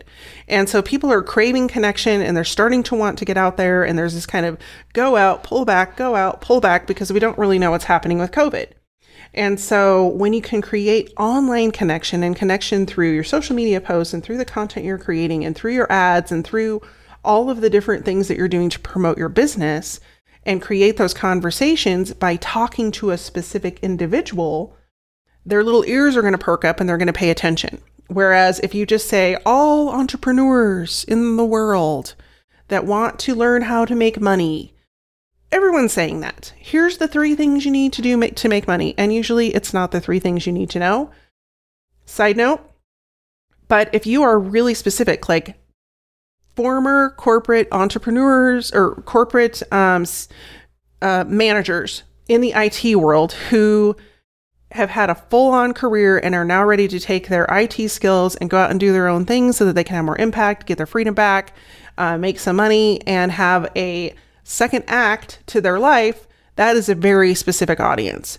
And 0.48 0.68
so 0.68 0.82
people 0.82 1.12
are 1.12 1.22
craving 1.22 1.68
connection 1.68 2.20
and 2.20 2.36
they're 2.36 2.42
starting 2.42 2.82
to 2.84 2.96
want 2.96 3.16
to 3.18 3.24
get 3.24 3.36
out 3.36 3.56
there. 3.56 3.84
And 3.84 3.96
there's 3.96 4.14
this 4.14 4.26
kind 4.26 4.44
of 4.44 4.58
go 4.92 5.14
out, 5.14 5.44
pull 5.44 5.64
back, 5.64 5.96
go 5.96 6.16
out, 6.16 6.40
pull 6.40 6.60
back 6.60 6.88
because 6.88 7.12
we 7.12 7.20
don't 7.20 7.38
really 7.38 7.60
know 7.60 7.70
what's 7.70 7.84
happening 7.84 8.18
with 8.18 8.32
COVID. 8.32 8.72
And 9.34 9.60
so 9.60 10.08
when 10.08 10.32
you 10.32 10.42
can 10.42 10.60
create 10.60 11.12
online 11.16 11.70
connection 11.70 12.24
and 12.24 12.34
connection 12.34 12.86
through 12.86 13.12
your 13.12 13.22
social 13.22 13.54
media 13.54 13.80
posts 13.80 14.12
and 14.12 14.20
through 14.20 14.38
the 14.38 14.44
content 14.44 14.84
you're 14.84 14.98
creating 14.98 15.44
and 15.44 15.54
through 15.54 15.74
your 15.74 15.90
ads 15.92 16.32
and 16.32 16.44
through 16.44 16.82
all 17.24 17.50
of 17.50 17.60
the 17.60 17.70
different 17.70 18.04
things 18.04 18.26
that 18.26 18.36
you're 18.36 18.48
doing 18.48 18.70
to 18.70 18.80
promote 18.80 19.16
your 19.16 19.28
business 19.28 20.00
and 20.44 20.60
create 20.60 20.96
those 20.96 21.14
conversations 21.14 22.12
by 22.14 22.34
talking 22.34 22.90
to 22.90 23.10
a 23.10 23.18
specific 23.18 23.78
individual, 23.80 24.74
their 25.44 25.64
little 25.64 25.84
ears 25.86 26.16
are 26.16 26.22
going 26.22 26.32
to 26.32 26.38
perk 26.38 26.64
up 26.64 26.80
and 26.80 26.88
they're 26.88 26.98
going 26.98 27.06
to 27.06 27.12
pay 27.12 27.30
attention. 27.30 27.80
Whereas 28.08 28.58
if 28.60 28.74
you 28.74 28.86
just 28.86 29.08
say, 29.08 29.36
all 29.46 29.90
entrepreneurs 29.90 31.04
in 31.04 31.36
the 31.36 31.44
world 31.44 32.14
that 32.68 32.84
want 32.84 33.18
to 33.20 33.34
learn 33.34 33.62
how 33.62 33.84
to 33.84 33.94
make 33.94 34.20
money, 34.20 34.74
everyone's 35.52 35.92
saying 35.92 36.20
that. 36.20 36.52
Here's 36.56 36.98
the 36.98 37.08
three 37.08 37.34
things 37.34 37.64
you 37.64 37.70
need 37.70 37.92
to 37.94 38.02
do 38.02 38.20
to 38.28 38.48
make 38.48 38.66
money. 38.66 38.94
And 38.98 39.14
usually 39.14 39.54
it's 39.54 39.72
not 39.72 39.92
the 39.92 40.00
three 40.00 40.18
things 40.18 40.46
you 40.46 40.52
need 40.52 40.70
to 40.70 40.78
know. 40.78 41.10
Side 42.04 42.36
note, 42.36 42.60
but 43.68 43.88
if 43.92 44.04
you 44.04 44.24
are 44.24 44.38
really 44.38 44.74
specific, 44.74 45.28
like 45.28 45.56
former 46.56 47.10
corporate 47.16 47.68
entrepreneurs 47.70 48.72
or 48.72 48.96
corporate 49.02 49.62
um, 49.72 50.04
uh, 51.00 51.24
managers 51.26 52.02
in 52.28 52.40
the 52.40 52.52
IT 52.54 52.96
world 52.96 53.32
who 53.32 53.96
have 54.72 54.90
had 54.90 55.10
a 55.10 55.14
full 55.14 55.52
on 55.52 55.74
career 55.74 56.18
and 56.18 56.34
are 56.34 56.44
now 56.44 56.64
ready 56.64 56.86
to 56.88 57.00
take 57.00 57.28
their 57.28 57.46
IT 57.50 57.88
skills 57.88 58.36
and 58.36 58.48
go 58.48 58.58
out 58.58 58.70
and 58.70 58.78
do 58.78 58.92
their 58.92 59.08
own 59.08 59.24
things 59.24 59.56
so 59.56 59.64
that 59.64 59.74
they 59.74 59.84
can 59.84 59.96
have 59.96 60.04
more 60.04 60.18
impact, 60.18 60.66
get 60.66 60.76
their 60.78 60.86
freedom 60.86 61.14
back, 61.14 61.54
uh, 61.98 62.16
make 62.16 62.38
some 62.38 62.56
money, 62.56 63.00
and 63.06 63.32
have 63.32 63.70
a 63.76 64.14
second 64.44 64.84
act 64.86 65.40
to 65.46 65.60
their 65.60 65.78
life, 65.78 66.26
that 66.56 66.76
is 66.76 66.88
a 66.88 66.94
very 66.94 67.34
specific 67.34 67.80
audience. 67.80 68.38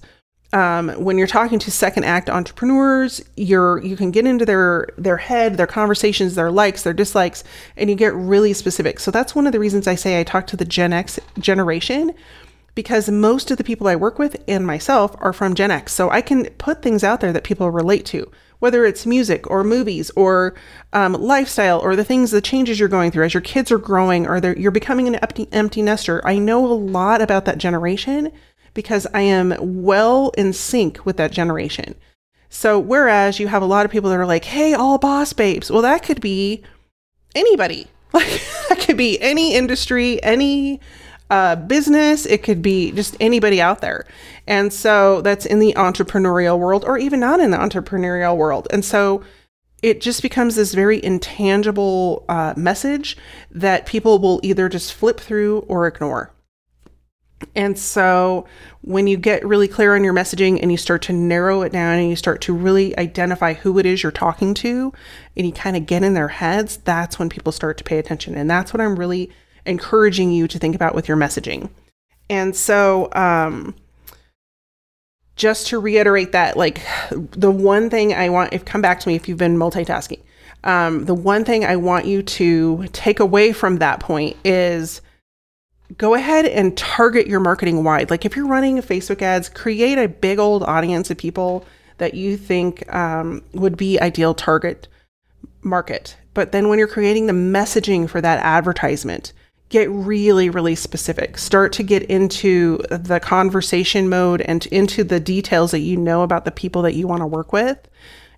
Um, 0.53 0.89
when 0.89 1.17
you're 1.17 1.27
talking 1.27 1.59
to 1.59 1.71
second 1.71 2.03
act 2.03 2.29
entrepreneurs, 2.29 3.23
you're 3.37 3.81
you 3.81 3.95
can 3.95 4.11
get 4.11 4.27
into 4.27 4.45
their 4.45 4.89
their 4.97 5.15
head, 5.15 5.55
their 5.55 5.67
conversations, 5.67 6.35
their 6.35 6.51
likes, 6.51 6.83
their 6.83 6.91
dislikes, 6.93 7.45
and 7.77 7.89
you 7.89 7.95
get 7.95 8.13
really 8.13 8.51
specific. 8.51 8.99
So 8.99 9.11
that's 9.11 9.33
one 9.33 9.47
of 9.47 9.53
the 9.53 9.59
reasons 9.59 9.87
I 9.87 9.95
say 9.95 10.19
I 10.19 10.23
talk 10.23 10.47
to 10.47 10.57
the 10.57 10.65
Gen 10.65 10.91
X 10.91 11.19
generation 11.39 12.13
because 12.75 13.09
most 13.09 13.51
of 13.51 13.57
the 13.57 13.63
people 13.63 13.87
I 13.87 13.95
work 13.95 14.17
with 14.17 14.41
and 14.47 14.65
myself 14.65 15.15
are 15.19 15.33
from 15.33 15.55
Gen 15.55 15.71
X. 15.71 15.93
So 15.93 16.09
I 16.09 16.21
can 16.21 16.45
put 16.57 16.81
things 16.81 17.03
out 17.03 17.19
there 17.19 17.33
that 17.33 17.43
people 17.43 17.69
relate 17.69 18.05
to, 18.07 18.31
whether 18.59 18.85
it's 18.85 19.05
music 19.05 19.49
or 19.49 19.63
movies 19.63 20.09
or 20.15 20.55
um, 20.93 21.13
lifestyle 21.13 21.79
or 21.79 21.95
the 21.95 22.03
things, 22.03 22.31
the 22.31 22.41
changes 22.41 22.79
you're 22.79 22.87
going 22.87 23.11
through 23.11 23.25
as 23.25 23.33
your 23.33 23.41
kids 23.41 23.71
are 23.71 23.77
growing 23.77 24.27
or 24.27 24.37
you're 24.53 24.71
becoming 24.71 25.07
an 25.07 25.15
empty, 25.15 25.47
empty 25.51 25.81
nester. 25.81 26.21
I 26.25 26.37
know 26.37 26.65
a 26.65 26.73
lot 26.73 27.21
about 27.21 27.45
that 27.45 27.57
generation 27.57 28.31
because 28.73 29.05
I 29.13 29.21
am 29.21 29.55
well 29.59 30.31
in 30.37 30.53
sync 30.53 31.05
with 31.05 31.17
that 31.17 31.31
generation. 31.31 31.95
So, 32.53 32.77
whereas 32.77 33.39
you 33.39 33.47
have 33.47 33.61
a 33.61 33.65
lot 33.65 33.85
of 33.85 33.91
people 33.91 34.09
that 34.09 34.19
are 34.19 34.25
like, 34.25 34.43
hey, 34.43 34.73
all 34.73 34.97
boss 34.97 35.31
babes, 35.31 35.71
well, 35.71 35.81
that 35.83 36.03
could 36.03 36.21
be 36.21 36.63
anybody. 37.35 37.87
Like, 38.13 38.41
that 38.67 38.79
could 38.79 38.97
be 38.97 39.21
any 39.21 39.55
industry, 39.55 40.21
any 40.21 40.81
business, 41.55 42.25
it 42.25 42.43
could 42.43 42.61
be 42.61 42.91
just 42.91 43.15
anybody 43.21 43.61
out 43.61 43.79
there. 43.79 44.05
And 44.47 44.73
so 44.73 45.21
that's 45.21 45.45
in 45.45 45.59
the 45.59 45.73
entrepreneurial 45.77 46.59
world 46.59 46.83
or 46.85 46.97
even 46.97 47.21
not 47.21 47.39
in 47.39 47.51
the 47.51 47.57
entrepreneurial 47.57 48.35
world. 48.35 48.67
And 48.71 48.83
so 48.83 49.23
it 49.81 50.01
just 50.01 50.21
becomes 50.21 50.55
this 50.55 50.73
very 50.73 51.03
intangible 51.03 52.25
uh, 52.27 52.53
message 52.57 53.17
that 53.49 53.85
people 53.85 54.19
will 54.19 54.39
either 54.43 54.67
just 54.67 54.93
flip 54.93 55.19
through 55.19 55.59
or 55.69 55.87
ignore. 55.87 56.33
And 57.55 57.77
so 57.79 58.45
when 58.81 59.07
you 59.07 59.17
get 59.17 59.45
really 59.45 59.67
clear 59.67 59.95
on 59.95 60.03
your 60.03 60.13
messaging 60.13 60.59
and 60.61 60.69
you 60.69 60.77
start 60.77 61.01
to 61.03 61.13
narrow 61.13 61.61
it 61.61 61.71
down 61.71 61.97
and 61.97 62.09
you 62.09 62.15
start 62.15 62.41
to 62.41 62.53
really 62.53 62.97
identify 62.97 63.53
who 63.53 63.79
it 63.79 63.85
is 63.85 64.03
you're 64.03 64.11
talking 64.11 64.53
to 64.55 64.93
and 65.35 65.47
you 65.47 65.53
kind 65.53 65.75
of 65.75 65.85
get 65.85 66.03
in 66.03 66.13
their 66.13 66.27
heads, 66.27 66.77
that's 66.77 67.17
when 67.17 67.29
people 67.29 67.51
start 67.51 67.77
to 67.77 67.83
pay 67.83 67.97
attention. 67.97 68.35
And 68.35 68.49
that's 68.49 68.73
what 68.73 68.81
I'm 68.81 68.97
really 68.97 69.31
encouraging 69.65 70.31
you 70.31 70.47
to 70.47 70.59
think 70.59 70.75
about 70.75 70.95
with 70.95 71.07
your 71.07 71.17
messaging. 71.17 71.69
And 72.29 72.55
so, 72.55 73.09
um, 73.13 73.75
just 75.35 75.67
to 75.67 75.79
reiterate 75.79 76.33
that, 76.33 76.55
like 76.55 76.81
the 77.11 77.51
one 77.51 77.89
thing 77.89 78.13
I 78.13 78.29
want, 78.29 78.53
if 78.53 78.63
come 78.63 78.81
back 78.81 78.99
to 79.01 79.07
me 79.07 79.15
if 79.15 79.27
you've 79.27 79.37
been 79.37 79.57
multitasking, 79.57 80.19
um, 80.63 81.05
the 81.05 81.15
one 81.15 81.43
thing 81.43 81.65
I 81.65 81.75
want 81.75 82.05
you 82.05 82.21
to 82.21 82.85
take 82.93 83.19
away 83.19 83.51
from 83.51 83.77
that 83.77 83.99
point 83.99 84.37
is 84.45 85.01
go 85.97 86.13
ahead 86.13 86.45
and 86.45 86.77
target 86.77 87.27
your 87.27 87.39
marketing 87.39 87.83
wide. 87.83 88.09
Like 88.09 88.25
if 88.25 88.35
you're 88.35 88.47
running 88.47 88.77
Facebook 88.77 89.21
ads, 89.21 89.49
create 89.49 89.97
a 89.97 90.07
big 90.07 90.39
old 90.39 90.63
audience 90.63 91.09
of 91.09 91.17
people 91.17 91.65
that 91.97 92.13
you 92.13 92.37
think 92.37 92.91
um, 92.93 93.43
would 93.53 93.77
be 93.77 93.99
ideal 93.99 94.33
target 94.33 94.87
market. 95.61 96.17
But 96.33 96.51
then 96.51 96.69
when 96.69 96.79
you're 96.79 96.87
creating 96.87 97.27
the 97.27 97.33
messaging 97.33 98.09
for 98.09 98.21
that 98.21 98.39
advertisement, 98.43 99.33
get 99.71 99.89
really, 99.89 100.49
really 100.49 100.75
specific. 100.75 101.37
Start 101.37 101.71
to 101.73 101.83
get 101.83 102.03
into 102.03 102.77
the 102.89 103.19
conversation 103.19 104.09
mode 104.09 104.41
and 104.41 104.65
into 104.67 105.03
the 105.03 105.19
details 105.19 105.71
that 105.71 105.79
you 105.79 105.97
know 105.97 106.23
about 106.23 106.45
the 106.45 106.51
people 106.51 106.81
that 106.81 106.93
you 106.93 107.07
want 107.07 107.21
to 107.21 107.27
work 107.27 107.53
with 107.53 107.79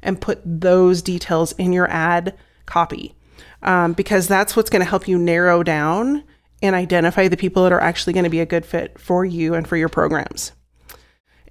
and 0.03 0.21
put 0.21 0.39
those 0.45 1.01
details 1.01 1.51
in 1.53 1.73
your 1.73 1.89
ad 1.89 2.37
copy. 2.67 3.15
Um, 3.63 3.93
because 3.93 4.27
that's 4.27 4.55
what's 4.55 4.69
going 4.69 4.81
to 4.81 4.89
help 4.89 5.07
you 5.07 5.17
narrow 5.17 5.63
down 5.63 6.23
and 6.61 6.75
identify 6.75 7.27
the 7.27 7.37
people 7.37 7.63
that 7.63 7.71
are 7.71 7.81
actually 7.81 8.13
going 8.13 8.25
to 8.25 8.29
be 8.29 8.39
a 8.39 8.45
good 8.45 8.65
fit 8.65 8.99
for 8.99 9.25
you 9.25 9.53
and 9.53 9.67
for 9.67 9.75
your 9.75 9.89
programs. 9.89 10.51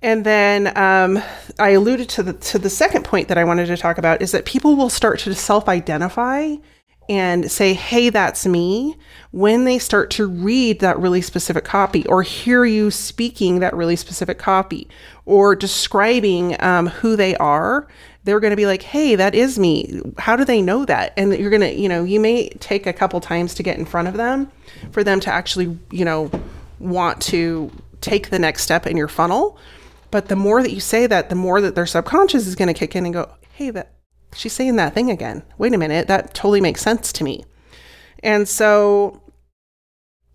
And 0.00 0.24
then 0.24 0.76
um, 0.76 1.22
I 1.58 1.70
alluded 1.70 2.08
to 2.10 2.22
the 2.22 2.32
to 2.34 2.58
the 2.58 2.70
second 2.70 3.04
point 3.04 3.28
that 3.28 3.38
I 3.38 3.44
wanted 3.44 3.66
to 3.66 3.76
talk 3.76 3.98
about 3.98 4.20
is 4.20 4.32
that 4.32 4.44
people 4.44 4.76
will 4.76 4.90
start 4.90 5.20
to 5.20 5.34
self-identify 5.34 6.56
and 7.12 7.52
say, 7.52 7.74
hey, 7.74 8.08
that's 8.08 8.46
me, 8.46 8.96
when 9.32 9.64
they 9.64 9.78
start 9.78 10.08
to 10.08 10.26
read 10.26 10.80
that 10.80 10.98
really 10.98 11.20
specific 11.20 11.62
copy 11.62 12.06
or 12.06 12.22
hear 12.22 12.64
you 12.64 12.90
speaking 12.90 13.58
that 13.58 13.74
really 13.74 13.96
specific 13.96 14.38
copy 14.38 14.88
or 15.26 15.54
describing 15.54 16.56
um, 16.62 16.86
who 16.86 17.14
they 17.14 17.36
are, 17.36 17.86
they're 18.24 18.40
going 18.40 18.52
to 18.52 18.56
be 18.56 18.64
like, 18.64 18.80
hey, 18.80 19.14
that 19.14 19.34
is 19.34 19.58
me. 19.58 20.00
How 20.16 20.36
do 20.36 20.44
they 20.46 20.62
know 20.62 20.86
that? 20.86 21.12
And 21.18 21.36
you're 21.36 21.50
going 21.50 21.60
to, 21.60 21.74
you 21.74 21.86
know, 21.86 22.02
you 22.02 22.18
may 22.18 22.48
take 22.48 22.86
a 22.86 22.94
couple 22.94 23.20
times 23.20 23.52
to 23.56 23.62
get 23.62 23.78
in 23.78 23.84
front 23.84 24.08
of 24.08 24.14
them 24.14 24.50
for 24.90 25.04
them 25.04 25.20
to 25.20 25.30
actually, 25.30 25.78
you 25.90 26.06
know, 26.06 26.30
want 26.78 27.20
to 27.24 27.70
take 28.00 28.30
the 28.30 28.38
next 28.38 28.62
step 28.62 28.86
in 28.86 28.96
your 28.96 29.08
funnel. 29.08 29.58
But 30.10 30.28
the 30.28 30.36
more 30.36 30.62
that 30.62 30.72
you 30.72 30.80
say 30.80 31.06
that, 31.06 31.28
the 31.28 31.34
more 31.34 31.60
that 31.60 31.74
their 31.74 31.84
subconscious 31.84 32.46
is 32.46 32.54
going 32.54 32.68
to 32.68 32.74
kick 32.74 32.96
in 32.96 33.04
and 33.04 33.12
go, 33.12 33.30
hey, 33.52 33.68
that 33.68 33.92
she's 34.34 34.52
saying 34.52 34.76
that 34.76 34.94
thing 34.94 35.10
again. 35.10 35.42
Wait 35.58 35.74
a 35.74 35.78
minute, 35.78 36.08
that 36.08 36.34
totally 36.34 36.60
makes 36.60 36.80
sense 36.80 37.12
to 37.14 37.24
me. 37.24 37.44
And 38.22 38.48
so 38.48 39.22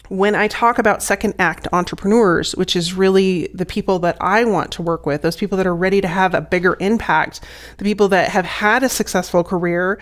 when 0.09 0.35
I 0.35 0.47
talk 0.47 0.77
about 0.77 1.03
second 1.03 1.35
act 1.39 1.67
entrepreneurs, 1.73 2.53
which 2.55 2.75
is 2.75 2.93
really 2.93 3.49
the 3.53 3.65
people 3.65 3.99
that 3.99 4.17
I 4.21 4.45
want 4.45 4.71
to 4.73 4.81
work 4.81 5.05
with, 5.05 5.21
those 5.21 5.35
people 5.35 5.57
that 5.57 5.67
are 5.67 5.75
ready 5.75 6.01
to 6.01 6.07
have 6.07 6.33
a 6.33 6.41
bigger 6.41 6.77
impact, 6.79 7.41
the 7.77 7.83
people 7.83 8.07
that 8.09 8.29
have 8.29 8.45
had 8.45 8.83
a 8.83 8.89
successful 8.89 9.43
career 9.43 9.99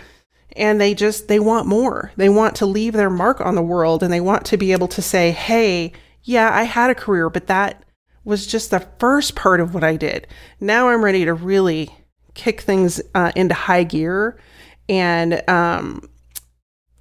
and 0.55 0.79
they 0.79 0.93
just 0.93 1.27
they 1.27 1.39
want 1.39 1.67
more. 1.67 2.11
They 2.15 2.29
want 2.29 2.55
to 2.57 2.65
leave 2.65 2.93
their 2.93 3.09
mark 3.09 3.41
on 3.41 3.55
the 3.55 3.61
world 3.61 4.03
and 4.03 4.13
they 4.13 4.21
want 4.21 4.45
to 4.45 4.57
be 4.57 4.71
able 4.71 4.87
to 4.89 5.01
say, 5.01 5.31
"Hey, 5.31 5.91
yeah, 6.23 6.49
I 6.53 6.63
had 6.63 6.89
a 6.89 6.95
career, 6.95 7.29
but 7.29 7.47
that 7.47 7.83
was 8.23 8.47
just 8.47 8.71
the 8.71 8.87
first 8.99 9.35
part 9.35 9.59
of 9.59 9.73
what 9.73 9.83
I 9.83 9.95
did. 9.95 10.27
Now 10.59 10.89
I'm 10.89 11.03
ready 11.03 11.25
to 11.25 11.33
really 11.33 11.95
kick 12.35 12.61
things 12.61 13.01
uh, 13.15 13.31
into 13.35 13.55
high 13.55 13.83
gear 13.83 14.37
and 14.87 15.41
um, 15.49 16.07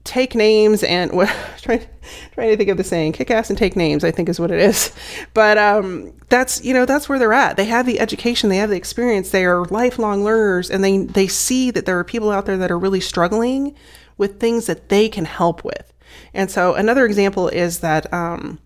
take 0.04 0.34
names 0.34 0.82
and 0.82 1.12
well, 1.16 1.34
trying 1.60 1.86
trying 2.32 2.50
to 2.50 2.56
think 2.56 2.70
of 2.70 2.76
the 2.76 2.84
saying 2.84 3.12
kick 3.12 3.30
ass 3.30 3.48
and 3.48 3.58
take 3.58 3.76
names 3.76 4.04
i 4.04 4.10
think 4.10 4.28
is 4.28 4.38
what 4.38 4.50
it 4.50 4.60
is. 4.60 4.92
But 5.34 5.58
um, 5.58 6.12
that's 6.28 6.64
you 6.64 6.72
know 6.72 6.86
that's 6.86 7.08
where 7.08 7.18
they're 7.18 7.32
at. 7.32 7.56
They 7.56 7.64
have 7.64 7.86
the 7.86 7.98
education 8.00 8.48
they 8.48 8.58
have 8.58 8.70
the 8.70 8.76
experience 8.76 9.30
they 9.30 9.44
are 9.44 9.64
lifelong 9.64 10.22
learners 10.24 10.70
and 10.70 10.82
they 10.82 10.98
they 10.98 11.26
see 11.26 11.70
that 11.72 11.86
there 11.86 11.98
are 11.98 12.04
people 12.04 12.30
out 12.30 12.46
there 12.46 12.56
that 12.56 12.70
are 12.70 12.78
really 12.78 13.00
struggling 13.00 13.74
with 14.16 14.38
things 14.38 14.66
that 14.66 14.88
they 14.88 15.08
can 15.08 15.24
help 15.24 15.64
with. 15.64 15.92
And 16.32 16.50
so 16.50 16.74
another 16.74 17.04
example 17.04 17.48
is 17.48 17.80
that 17.80 18.12
um, 18.12 18.60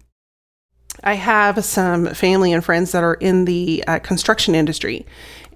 I 1.04 1.14
have 1.14 1.64
some 1.64 2.06
family 2.14 2.52
and 2.52 2.64
friends 2.64 2.92
that 2.92 3.04
are 3.04 3.14
in 3.14 3.44
the 3.44 3.84
uh, 3.86 3.98
construction 4.00 4.54
industry. 4.54 5.06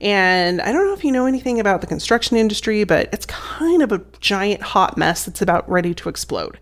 And 0.00 0.60
I 0.60 0.72
don't 0.72 0.84
know 0.86 0.94
if 0.94 1.04
you 1.04 1.12
know 1.12 1.26
anything 1.26 1.60
about 1.60 1.80
the 1.80 1.86
construction 1.86 2.36
industry, 2.36 2.84
but 2.84 3.08
it's 3.12 3.26
kind 3.26 3.82
of 3.82 3.92
a 3.92 4.02
giant 4.20 4.62
hot 4.62 4.98
mess 4.98 5.24
that's 5.24 5.42
about 5.42 5.68
ready 5.70 5.94
to 5.94 6.08
explode. 6.08 6.58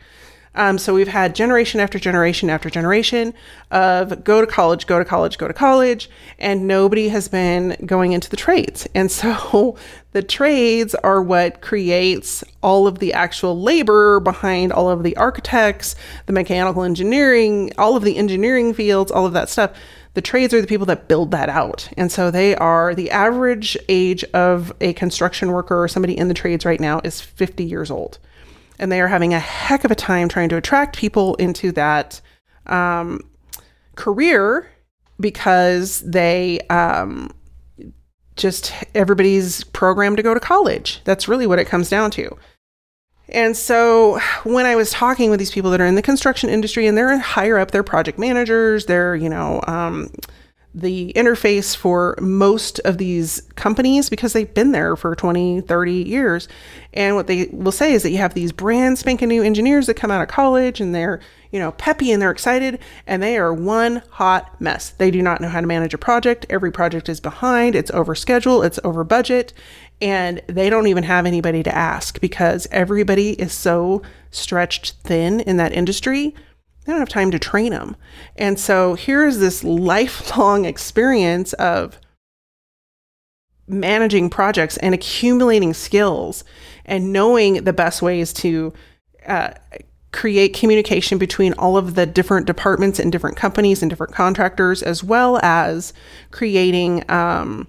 Um, 0.55 0.79
so 0.79 0.95
we've 0.95 1.09
had 1.09 1.35
generation 1.35 1.79
after 1.81 1.99
generation 1.99 2.51
after 2.51 2.69
generation 2.69 3.35
of 3.71 4.25
go 4.25 4.41
to 4.41 4.47
college, 4.47 4.87
go 4.87 4.99
to 4.99 5.05
college, 5.05 5.39
go 5.39 5.47
to 5.47 5.55
college, 5.55 6.11
and 6.41 6.67
nobody 6.67 7.09
has 7.09 7.29
been 7.29 7.77
going 7.87 8.13
into 8.13 8.29
the 8.29 8.37
trades. 8.37 8.89
And 8.95 9.13
so 9.13 9.77
the 10.13 10.23
trades 10.23 10.95
are 10.97 11.23
what 11.23 11.61
creates 11.61 12.43
all 12.63 12.89
of 12.89 12.99
the 12.99 13.13
actual 13.13 13.61
labor 13.61 14.19
behind 14.19 14.73
all 14.73 14.91
of 14.91 15.05
the 15.05 15.17
architects, 15.17 15.95
the 16.27 16.33
mechanical 16.33 16.83
engineering, 16.83 17.73
all 17.79 17.97
of 17.97 18.03
the 18.03 18.17
engineering 18.17 18.75
fields, 18.75 19.13
all 19.13 19.27
of 19.27 19.33
that 19.35 19.49
stuff. 19.49 19.71
The 20.15 20.21
trades 20.21 20.53
are 20.53 20.61
the 20.61 20.67
people 20.67 20.87
that 20.87 21.07
build 21.07 21.31
that 21.31 21.49
out. 21.49 21.89
And 21.97 22.11
so 22.11 22.33
they 22.33 22.57
are 22.57 22.97
the 22.97 23.13
average 23.13 23.77
age 23.89 24.25
of 24.35 24.73
a 24.81 24.93
construction 24.95 25.53
worker 25.53 25.81
or 25.81 25.87
somebody 25.87 26.19
in 26.19 26.27
the 26.27 26.35
trades 26.35 26.65
right 26.65 26.81
now 26.81 27.01
is 27.05 27.21
50 27.21 27.63
years 27.65 27.93
old 27.93 28.19
and 28.81 28.91
they 28.91 29.01
are 29.01 29.09
having 29.09 29.35
a 29.35 29.39
heck 29.39 29.85
of 29.85 29.91
a 29.91 29.95
time 29.95 30.29
trying 30.29 30.49
to 30.49 30.57
attract 30.57 30.97
people 30.97 31.37
into 31.37 31.71
that 31.73 32.21
um, 32.67 33.21
career 33.95 34.69
because 35.21 36.01
they 36.01 36.61
um, 36.71 37.31
just 38.37 38.73
everybody's 38.95 39.63
programmed 39.65 40.17
to 40.17 40.23
go 40.23 40.33
to 40.33 40.41
college. 40.41 41.01
That's 41.05 41.29
really 41.29 41.47
what 41.47 41.59
it 41.59 41.67
comes 41.67 41.91
down 41.91 42.11
to. 42.13 42.37
And 43.29 43.57
so 43.57 44.19
when 44.43 44.67
I 44.67 44.75
was 44.75 44.91
talking 44.91 45.31
with 45.31 45.39
these 45.39 45.53
people 45.53 45.71
that 45.71 45.81
are 45.81 45.87
in 45.87 45.95
the 45.95 46.03
construction 46.03 46.49
industry 46.49 46.87
and 46.87 46.97
they're 46.97 47.17
higher 47.19 47.59
up, 47.59 47.71
they're 47.71 47.85
project 47.85 48.19
managers, 48.19 48.87
they're, 48.87 49.15
you 49.15 49.29
know, 49.29 49.61
um, 49.69 50.11
the 50.75 51.13
interface 51.17 51.75
for 51.75 52.17
most 52.21 52.79
of 52.81 52.99
these 52.99 53.43
companies 53.57 54.09
because 54.09 54.33
they've 54.33 54.55
been 54.55 54.71
there 54.71 54.95
for 54.95 55.17
20, 55.17 55.63
30 55.63 55.93
years. 55.93 56.49
And 56.93 57.17
what 57.17 57.27
they 57.27 57.47
will 57.53 57.73
say 57.73 57.93
is 57.93 58.05
that 58.05 58.11
you 58.11 58.19
have 58.19 58.35
these 58.35 58.53
brand 58.53 58.99
spanking 58.99 59.29
new 59.29 59.43
engineers 59.43 59.87
that 59.87 59.95
come 59.95 60.11
out 60.11 60.23
of 60.23 60.29
college 60.29 60.81
and 60.81 60.95
they're, 60.95 61.21
you 61.51 61.59
know, 61.59 61.73
peppy 61.73 62.13
and 62.13 62.23
they're 62.23 62.31
excited 62.31 62.79
and 63.07 63.21
they 63.21 63.37
are 63.37 63.53
one 63.53 64.03
hot 64.11 64.61
mess. 64.61 64.91
They 64.91 65.11
do 65.11 65.23
not 65.23 65.41
know 65.41 65.49
how 65.49 65.61
to 65.61 65.67
manage 65.67 65.95
a 65.95 65.99
project. 65.99 66.47
Every 66.49 66.71
project 66.71 67.09
is 67.09 67.21
behind, 67.21 67.75
it's 67.75 67.91
over 67.91 68.15
schedule, 68.15 68.63
it's 68.63 68.79
over 68.85 69.03
budget, 69.03 69.53
and 70.01 70.41
they 70.47 70.71
don't 70.71 70.87
even 70.87 71.05
have 71.05 71.27
anybody 71.27 71.65
to 71.65 71.75
ask 71.75 72.21
because 72.21 72.69
everybody 72.71 73.33
is 73.33 73.53
so 73.53 74.03
stretched 74.31 74.93
thin 75.03 75.41
in 75.41 75.57
that 75.57 75.73
industry 75.73 76.35
they 76.91 76.95
don't 76.95 77.01
have 77.01 77.09
time 77.09 77.31
to 77.31 77.39
train 77.39 77.71
them. 77.71 77.95
And 78.35 78.59
so 78.59 78.95
here's 78.95 79.39
this 79.39 79.63
lifelong 79.63 80.65
experience 80.65 81.53
of 81.53 82.01
managing 83.69 84.29
projects 84.29 84.77
and 84.79 84.93
accumulating 84.93 85.73
skills 85.73 86.43
and 86.85 87.13
knowing 87.13 87.63
the 87.63 87.73
best 87.73 88.03
ways 88.03 88.33
to 88.33 88.73
uh, 89.27 89.53
create 90.11 90.53
communication 90.53 91.17
between 91.17 91.53
all 91.53 91.77
of 91.77 91.95
the 91.95 92.07
different 92.07 92.49
departments 92.49 92.99
and 92.99 93.13
different 93.13 93.37
companies 93.37 93.83
and 93.83 93.89
different 93.89 94.13
contractors, 94.13 94.83
as 94.83 95.05
well 95.05 95.39
as 95.45 95.93
creating 96.33 97.09
um, 97.09 97.69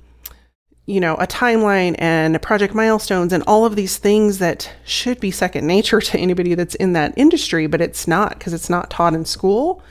you 0.86 1.00
know, 1.00 1.16
a 1.16 1.28
timeline 1.28 1.96
and 2.00 2.42
project 2.42 2.74
milestones 2.74 3.32
and 3.32 3.44
all 3.48 3.66
of 3.66 3.76
these 3.76 3.98
things 3.98 4.40
that 4.40 4.72
should 4.84 5.20
be 5.20 5.32
second 5.32 5.66
nature 5.68 6.02
to 6.02 6.18
anybody 6.18 6.56
that's 6.56 6.76
in 6.76 6.94
that 6.94 7.14
industry, 7.18 7.68
but 7.68 7.82
it's 7.82 8.08
not 8.08 8.38
because 8.38 8.54
it's 8.54 8.70
not 8.70 8.90
taught 8.90 9.14
in 9.14 9.26
school 9.26 9.82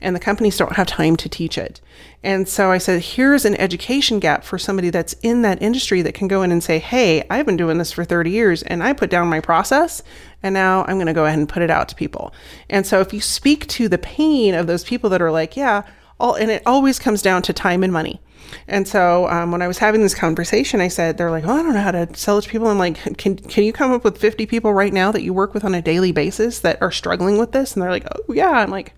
and 0.00 0.14
the 0.14 0.20
companies 0.20 0.56
don't 0.56 0.76
have 0.76 0.86
time 0.86 1.16
to 1.16 1.28
teach 1.28 1.58
it. 1.58 1.80
And 2.22 2.48
so 2.48 2.70
I 2.70 2.78
said, 2.78 3.02
here's 3.02 3.44
an 3.44 3.56
education 3.56 4.20
gap 4.20 4.44
for 4.44 4.58
somebody 4.58 4.90
that's 4.90 5.14
in 5.22 5.42
that 5.42 5.60
industry 5.60 6.02
that 6.02 6.14
can 6.14 6.28
go 6.28 6.42
in 6.42 6.52
and 6.52 6.62
say, 6.62 6.78
hey, 6.78 7.26
I've 7.28 7.46
been 7.46 7.56
doing 7.56 7.78
this 7.78 7.92
for 7.92 8.04
30 8.04 8.30
years 8.30 8.62
and 8.62 8.82
I 8.82 8.92
put 8.92 9.10
down 9.10 9.28
my 9.28 9.40
process 9.40 10.02
and 10.42 10.52
now 10.52 10.84
I'm 10.84 10.96
going 10.96 11.06
to 11.06 11.12
go 11.12 11.26
ahead 11.26 11.38
and 11.38 11.48
put 11.48 11.62
it 11.62 11.70
out 11.70 11.88
to 11.88 11.96
people. 11.96 12.32
And 12.70 12.86
so 12.86 13.00
if 13.00 13.12
you 13.12 13.20
speak 13.20 13.66
to 13.68 13.88
the 13.88 13.98
pain 13.98 14.54
of 14.54 14.66
those 14.66 14.84
people 14.84 15.10
that 15.10 15.22
are 15.22 15.32
like, 15.32 15.56
yeah, 15.56 15.82
all, 16.20 16.34
and 16.34 16.50
it 16.50 16.62
always 16.66 16.98
comes 16.98 17.22
down 17.22 17.42
to 17.42 17.52
time 17.52 17.82
and 17.82 17.92
money. 17.92 18.20
And 18.66 18.86
so 18.86 19.28
um, 19.28 19.50
when 19.52 19.62
I 19.62 19.68
was 19.68 19.78
having 19.78 20.02
this 20.02 20.14
conversation, 20.14 20.80
I 20.80 20.88
said, 20.88 21.16
they're 21.16 21.30
like, 21.30 21.46
oh, 21.46 21.52
I 21.52 21.62
don't 21.62 21.74
know 21.74 21.80
how 21.80 21.90
to 21.90 22.08
sell 22.16 22.38
it 22.38 22.42
to 22.42 22.50
people. 22.50 22.68
I'm 22.68 22.78
like, 22.78 22.96
can, 23.18 23.36
can 23.36 23.64
you 23.64 23.72
come 23.72 23.92
up 23.92 24.04
with 24.04 24.18
50 24.18 24.46
people 24.46 24.72
right 24.72 24.92
now 24.92 25.12
that 25.12 25.22
you 25.22 25.32
work 25.32 25.54
with 25.54 25.64
on 25.64 25.74
a 25.74 25.82
daily 25.82 26.12
basis 26.12 26.60
that 26.60 26.80
are 26.82 26.90
struggling 26.90 27.38
with 27.38 27.52
this? 27.52 27.74
And 27.74 27.82
they're 27.82 27.90
like, 27.90 28.06
oh, 28.10 28.32
yeah. 28.32 28.50
I'm 28.50 28.70
like, 28.70 28.94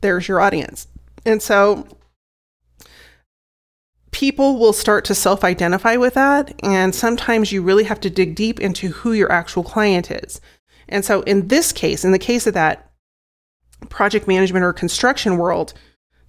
there's 0.00 0.28
your 0.28 0.40
audience. 0.40 0.86
And 1.24 1.40
so 1.40 1.86
people 4.10 4.58
will 4.58 4.72
start 4.72 5.04
to 5.06 5.14
self 5.14 5.42
identify 5.42 5.96
with 5.96 6.14
that. 6.14 6.54
And 6.62 6.94
sometimes 6.94 7.52
you 7.52 7.62
really 7.62 7.84
have 7.84 8.00
to 8.00 8.10
dig 8.10 8.34
deep 8.34 8.60
into 8.60 8.88
who 8.88 9.12
your 9.12 9.32
actual 9.32 9.64
client 9.64 10.10
is. 10.10 10.40
And 10.88 11.04
so 11.04 11.22
in 11.22 11.48
this 11.48 11.72
case, 11.72 12.04
in 12.04 12.12
the 12.12 12.18
case 12.18 12.46
of 12.46 12.54
that 12.54 12.90
project 13.88 14.28
management 14.28 14.64
or 14.64 14.72
construction 14.72 15.38
world, 15.38 15.72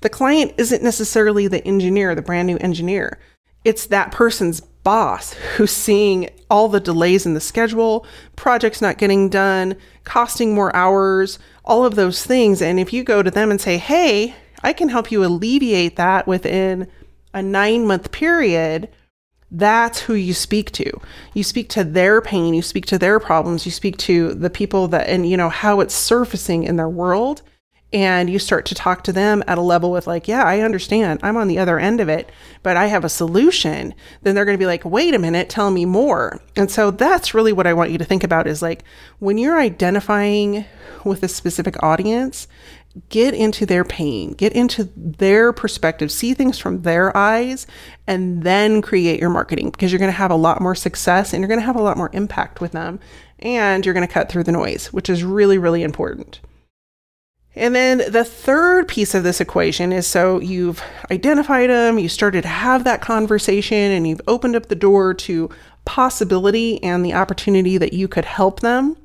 the 0.03 0.09
client 0.09 0.53
isn't 0.57 0.83
necessarily 0.83 1.47
the 1.47 1.65
engineer, 1.65 2.13
the 2.13 2.21
brand 2.21 2.45
new 2.45 2.57
engineer. 2.57 3.17
It's 3.65 3.87
that 3.87 4.11
person's 4.11 4.59
boss 4.59 5.33
who's 5.55 5.71
seeing 5.71 6.29
all 6.49 6.67
the 6.67 6.81
delays 6.81 7.25
in 7.25 7.33
the 7.33 7.39
schedule, 7.39 8.05
projects 8.35 8.81
not 8.81 8.97
getting 8.97 9.29
done, 9.29 9.75
costing 10.03 10.53
more 10.53 10.75
hours, 10.75 11.39
all 11.63 11.85
of 11.85 11.95
those 11.95 12.25
things. 12.25 12.61
And 12.61 12.79
if 12.79 12.91
you 12.91 13.03
go 13.03 13.23
to 13.23 13.31
them 13.31 13.49
and 13.49 13.61
say, 13.61 13.77
hey, 13.77 14.35
I 14.61 14.73
can 14.73 14.89
help 14.89 15.11
you 15.11 15.23
alleviate 15.23 15.95
that 15.95 16.27
within 16.27 16.87
a 17.33 17.41
nine 17.41 17.87
month 17.87 18.11
period, 18.11 18.89
that's 19.49 20.01
who 20.01 20.15
you 20.15 20.33
speak 20.33 20.71
to. 20.71 20.99
You 21.33 21.43
speak 21.43 21.69
to 21.69 21.85
their 21.85 22.21
pain, 22.21 22.53
you 22.53 22.61
speak 22.61 22.85
to 22.87 22.97
their 22.97 23.19
problems, 23.19 23.65
you 23.65 23.71
speak 23.71 23.97
to 23.99 24.33
the 24.33 24.49
people 24.49 24.89
that, 24.89 25.07
and 25.07 25.29
you 25.29 25.37
know, 25.37 25.49
how 25.49 25.79
it's 25.79 25.95
surfacing 25.95 26.63
in 26.63 26.75
their 26.75 26.89
world 26.89 27.41
and 27.93 28.29
you 28.29 28.39
start 28.39 28.65
to 28.65 28.75
talk 28.75 29.03
to 29.03 29.13
them 29.13 29.43
at 29.47 29.57
a 29.57 29.61
level 29.61 29.91
with 29.91 30.07
like 30.07 30.27
yeah 30.27 30.43
i 30.43 30.59
understand. 30.59 31.19
I'm 31.23 31.37
on 31.37 31.47
the 31.47 31.59
other 31.59 31.79
end 31.79 32.01
of 32.01 32.09
it 32.09 32.31
but 32.63 32.75
i 32.75 32.87
have 32.87 33.05
a 33.05 33.09
solution 33.09 33.93
then 34.23 34.35
they're 34.35 34.45
going 34.45 34.57
to 34.57 34.61
be 34.61 34.65
like 34.65 34.83
wait 34.83 35.13
a 35.13 35.19
minute. 35.19 35.49
Tell 35.49 35.71
me 35.71 35.85
more. 35.85 36.41
And 36.55 36.69
so 36.69 36.91
that's 36.91 37.33
really 37.33 37.53
what 37.53 37.67
i 37.67 37.73
want 37.73 37.91
you 37.91 37.97
to 37.97 38.05
think 38.05 38.23
about 38.23 38.47
is 38.47 38.61
like 38.61 38.83
when 39.19 39.37
you're 39.37 39.59
identifying 39.59 40.65
with 41.05 41.23
a 41.23 41.27
specific 41.27 41.81
audience 41.83 42.47
get 43.09 43.33
into 43.33 43.65
their 43.65 43.83
pain 43.83 44.33
get 44.33 44.53
into 44.53 44.87
their 44.95 45.51
perspective 45.51 46.11
see 46.11 46.35
things 46.35 46.59
from 46.59 46.83
their 46.83 47.15
eyes 47.17 47.65
and 48.05 48.43
then 48.43 48.83
create 48.83 49.19
your 49.19 49.31
marketing 49.31 49.71
because 49.71 49.91
you're 49.91 49.99
going 49.99 50.11
to 50.11 50.17
have 50.17 50.29
a 50.29 50.35
lot 50.35 50.61
more 50.61 50.75
success 50.75 51.33
and 51.33 51.41
you're 51.41 51.47
going 51.47 51.59
to 51.59 51.65
have 51.65 51.75
a 51.75 51.81
lot 51.81 51.97
more 51.97 52.11
impact 52.13 52.61
with 52.61 52.71
them 52.71 52.99
and 53.39 53.83
you're 53.83 53.95
going 53.95 54.07
to 54.07 54.13
cut 54.13 54.29
through 54.29 54.43
the 54.43 54.51
noise 54.51 54.93
which 54.93 55.09
is 55.09 55.23
really 55.23 55.57
really 55.57 55.81
important 55.81 56.39
and 57.55 57.75
then 57.75 57.99
the 58.09 58.23
third 58.23 58.87
piece 58.87 59.13
of 59.13 59.23
this 59.23 59.39
equation 59.39 59.91
is 59.91 60.07
so 60.07 60.39
you've 60.39 60.81
identified 61.11 61.69
them, 61.69 61.99
you 61.99 62.09
started 62.09 62.41
to 62.43 62.47
have 62.47 62.83
that 62.83 63.01
conversation, 63.01 63.91
and 63.91 64.07
you've 64.07 64.21
opened 64.27 64.55
up 64.55 64.67
the 64.67 64.75
door 64.75 65.13
to 65.13 65.49
possibility 65.85 66.81
and 66.81 67.05
the 67.05 67.13
opportunity 67.13 67.77
that 67.77 67.93
you 67.93 68.07
could 68.07 68.25
help 68.25 68.61
them. 68.61 68.97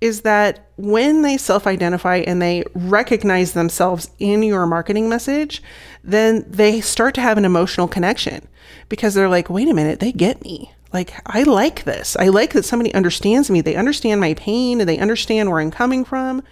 Is 0.00 0.22
that 0.22 0.68
when 0.76 1.22
they 1.22 1.38
self 1.38 1.66
identify 1.66 2.16
and 2.16 2.42
they 2.42 2.64
recognize 2.74 3.52
themselves 3.52 4.10
in 4.18 4.42
your 4.42 4.66
marketing 4.66 5.08
message, 5.08 5.62
then 6.04 6.44
they 6.46 6.82
start 6.82 7.14
to 7.14 7.22
have 7.22 7.38
an 7.38 7.46
emotional 7.46 7.88
connection 7.88 8.46
because 8.90 9.14
they're 9.14 9.28
like, 9.28 9.48
wait 9.48 9.68
a 9.68 9.74
minute, 9.74 10.00
they 10.00 10.12
get 10.12 10.42
me. 10.42 10.72
Like, 10.92 11.14
I 11.24 11.44
like 11.44 11.84
this. 11.84 12.14
I 12.16 12.28
like 12.28 12.52
that 12.52 12.64
somebody 12.64 12.92
understands 12.92 13.50
me. 13.50 13.62
They 13.62 13.74
understand 13.74 14.20
my 14.20 14.34
pain 14.34 14.80
and 14.80 14.88
they 14.88 14.98
understand 14.98 15.50
where 15.50 15.60
I'm 15.60 15.70
coming 15.70 16.04
from 16.04 16.42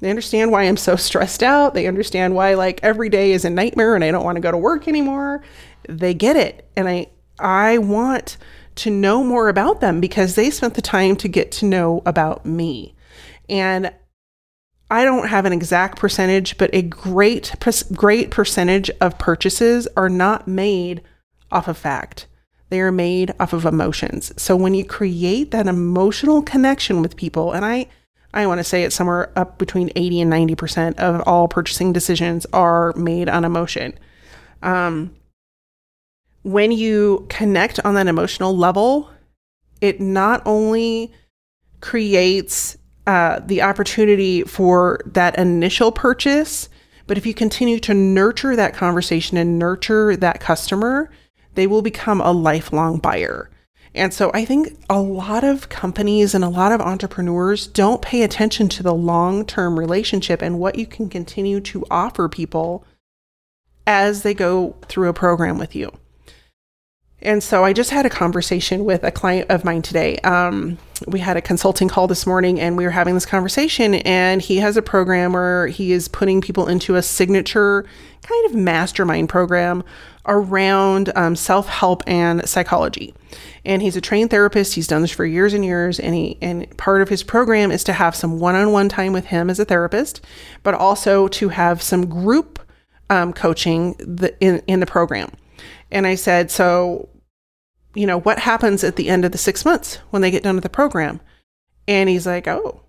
they 0.00 0.10
understand 0.10 0.50
why 0.50 0.64
I'm 0.64 0.76
so 0.76 0.96
stressed 0.96 1.42
out. 1.42 1.74
They 1.74 1.86
understand 1.86 2.34
why 2.34 2.54
like 2.54 2.80
every 2.82 3.08
day 3.08 3.32
is 3.32 3.44
a 3.44 3.50
nightmare 3.50 3.94
and 3.94 4.04
I 4.04 4.10
don't 4.10 4.24
want 4.24 4.36
to 4.36 4.42
go 4.42 4.50
to 4.50 4.58
work 4.58 4.88
anymore. 4.88 5.42
They 5.88 6.14
get 6.14 6.36
it. 6.36 6.68
And 6.76 6.88
I 6.88 7.08
I 7.38 7.78
want 7.78 8.36
to 8.76 8.90
know 8.90 9.24
more 9.24 9.48
about 9.48 9.80
them 9.80 10.00
because 10.00 10.34
they 10.34 10.50
spent 10.50 10.74
the 10.74 10.82
time 10.82 11.16
to 11.16 11.28
get 11.28 11.50
to 11.52 11.64
know 11.64 12.02
about 12.04 12.44
me. 12.44 12.94
And 13.48 13.92
I 14.90 15.04
don't 15.04 15.28
have 15.28 15.44
an 15.44 15.52
exact 15.52 15.98
percentage, 15.98 16.58
but 16.58 16.70
a 16.72 16.82
great 16.82 17.54
great 17.92 18.30
percentage 18.30 18.90
of 19.00 19.18
purchases 19.18 19.88
are 19.96 20.08
not 20.08 20.46
made 20.46 21.02
off 21.50 21.68
of 21.68 21.78
fact. 21.78 22.26
They 22.68 22.80
are 22.80 22.92
made 22.92 23.32
off 23.38 23.52
of 23.52 23.64
emotions. 23.64 24.32
So 24.40 24.56
when 24.56 24.74
you 24.74 24.84
create 24.84 25.52
that 25.52 25.68
emotional 25.68 26.42
connection 26.42 27.00
with 27.00 27.16
people, 27.16 27.52
and 27.52 27.64
I 27.64 27.86
I 28.36 28.46
want 28.46 28.58
to 28.58 28.64
say 28.64 28.82
it's 28.82 28.94
somewhere 28.94 29.32
up 29.34 29.56
between 29.56 29.90
80 29.96 30.20
and 30.20 30.32
90% 30.32 30.98
of 30.98 31.22
all 31.26 31.48
purchasing 31.48 31.94
decisions 31.94 32.46
are 32.52 32.92
made 32.92 33.30
on 33.30 33.46
emotion. 33.46 33.98
Um, 34.62 35.16
when 36.42 36.70
you 36.70 37.26
connect 37.30 37.80
on 37.80 37.94
that 37.94 38.06
emotional 38.06 38.54
level, 38.54 39.10
it 39.80 40.02
not 40.02 40.42
only 40.44 41.12
creates 41.80 42.76
uh, 43.06 43.40
the 43.40 43.62
opportunity 43.62 44.42
for 44.42 45.00
that 45.06 45.38
initial 45.38 45.90
purchase, 45.90 46.68
but 47.06 47.16
if 47.16 47.24
you 47.24 47.32
continue 47.32 47.78
to 47.80 47.94
nurture 47.94 48.54
that 48.54 48.74
conversation 48.74 49.38
and 49.38 49.58
nurture 49.58 50.14
that 50.14 50.40
customer, 50.40 51.10
they 51.54 51.66
will 51.66 51.82
become 51.82 52.20
a 52.20 52.32
lifelong 52.32 52.98
buyer. 52.98 53.48
And 53.96 54.12
so 54.12 54.30
I 54.34 54.44
think 54.44 54.78
a 54.90 55.00
lot 55.00 55.42
of 55.42 55.68
companies 55.68 56.34
and 56.34 56.44
a 56.44 56.48
lot 56.48 56.70
of 56.70 56.80
entrepreneurs 56.80 57.66
don't 57.66 58.02
pay 58.02 58.22
attention 58.22 58.68
to 58.70 58.82
the 58.82 58.94
long 58.94 59.44
term 59.46 59.78
relationship 59.78 60.42
and 60.42 60.58
what 60.58 60.78
you 60.78 60.86
can 60.86 61.08
continue 61.08 61.60
to 61.60 61.84
offer 61.90 62.28
people 62.28 62.84
as 63.86 64.22
they 64.22 64.34
go 64.34 64.76
through 64.88 65.08
a 65.08 65.14
program 65.14 65.58
with 65.58 65.74
you. 65.74 65.90
And 67.22 67.42
so 67.42 67.64
I 67.64 67.72
just 67.72 67.90
had 67.90 68.04
a 68.04 68.10
conversation 68.10 68.84
with 68.84 69.02
a 69.02 69.10
client 69.10 69.50
of 69.50 69.64
mine 69.64 69.80
today. 69.80 70.16
Um, 70.18 70.76
we 71.06 71.18
had 71.18 71.36
a 71.36 71.40
consulting 71.40 71.88
call 71.88 72.06
this 72.06 72.26
morning 72.26 72.60
and 72.60 72.76
we 72.76 72.84
were 72.84 72.90
having 72.90 73.14
this 73.14 73.24
conversation. 73.24 73.94
And 73.94 74.42
he 74.42 74.58
has 74.58 74.76
a 74.76 74.82
program 74.82 75.32
where 75.32 75.66
he 75.66 75.92
is 75.92 76.08
putting 76.08 76.42
people 76.42 76.68
into 76.68 76.96
a 76.96 77.02
signature 77.02 77.86
kind 78.26 78.46
of 78.46 78.54
mastermind 78.54 79.28
program 79.28 79.84
around 80.26 81.12
um, 81.14 81.36
self 81.36 81.68
help 81.68 82.02
and 82.06 82.46
psychology. 82.48 83.14
And 83.64 83.82
he's 83.82 83.96
a 83.96 84.00
trained 84.00 84.30
therapist. 84.30 84.74
He's 84.74 84.86
done 84.86 85.02
this 85.02 85.10
for 85.10 85.24
years 85.24 85.54
and 85.54 85.64
years. 85.64 85.98
And 86.00 86.14
he 86.14 86.38
and 86.40 86.76
part 86.76 87.02
of 87.02 87.08
his 87.08 87.22
program 87.22 87.70
is 87.70 87.84
to 87.84 87.92
have 87.92 88.14
some 88.14 88.40
one 88.40 88.54
on 88.54 88.72
one 88.72 88.88
time 88.88 89.12
with 89.12 89.26
him 89.26 89.48
as 89.50 89.60
a 89.60 89.64
therapist, 89.64 90.20
but 90.62 90.74
also 90.74 91.28
to 91.28 91.48
have 91.50 91.82
some 91.82 92.06
group 92.06 92.58
um, 93.08 93.32
coaching 93.32 93.94
the, 93.98 94.36
in 94.40 94.62
in 94.66 94.80
the 94.80 94.86
program. 94.86 95.30
And 95.90 96.06
I 96.06 96.16
said, 96.16 96.50
so, 96.50 97.08
you 97.94 98.06
know, 98.06 98.18
what 98.18 98.40
happens 98.40 98.82
at 98.82 98.96
the 98.96 99.08
end 99.08 99.24
of 99.24 99.32
the 99.32 99.38
six 99.38 99.64
months 99.64 99.96
when 100.10 100.22
they 100.22 100.30
get 100.30 100.42
done 100.42 100.56
with 100.56 100.64
the 100.64 100.68
program? 100.68 101.20
And 101.86 102.08
he's 102.08 102.26
like, 102.26 102.48
oh, 102.48 102.82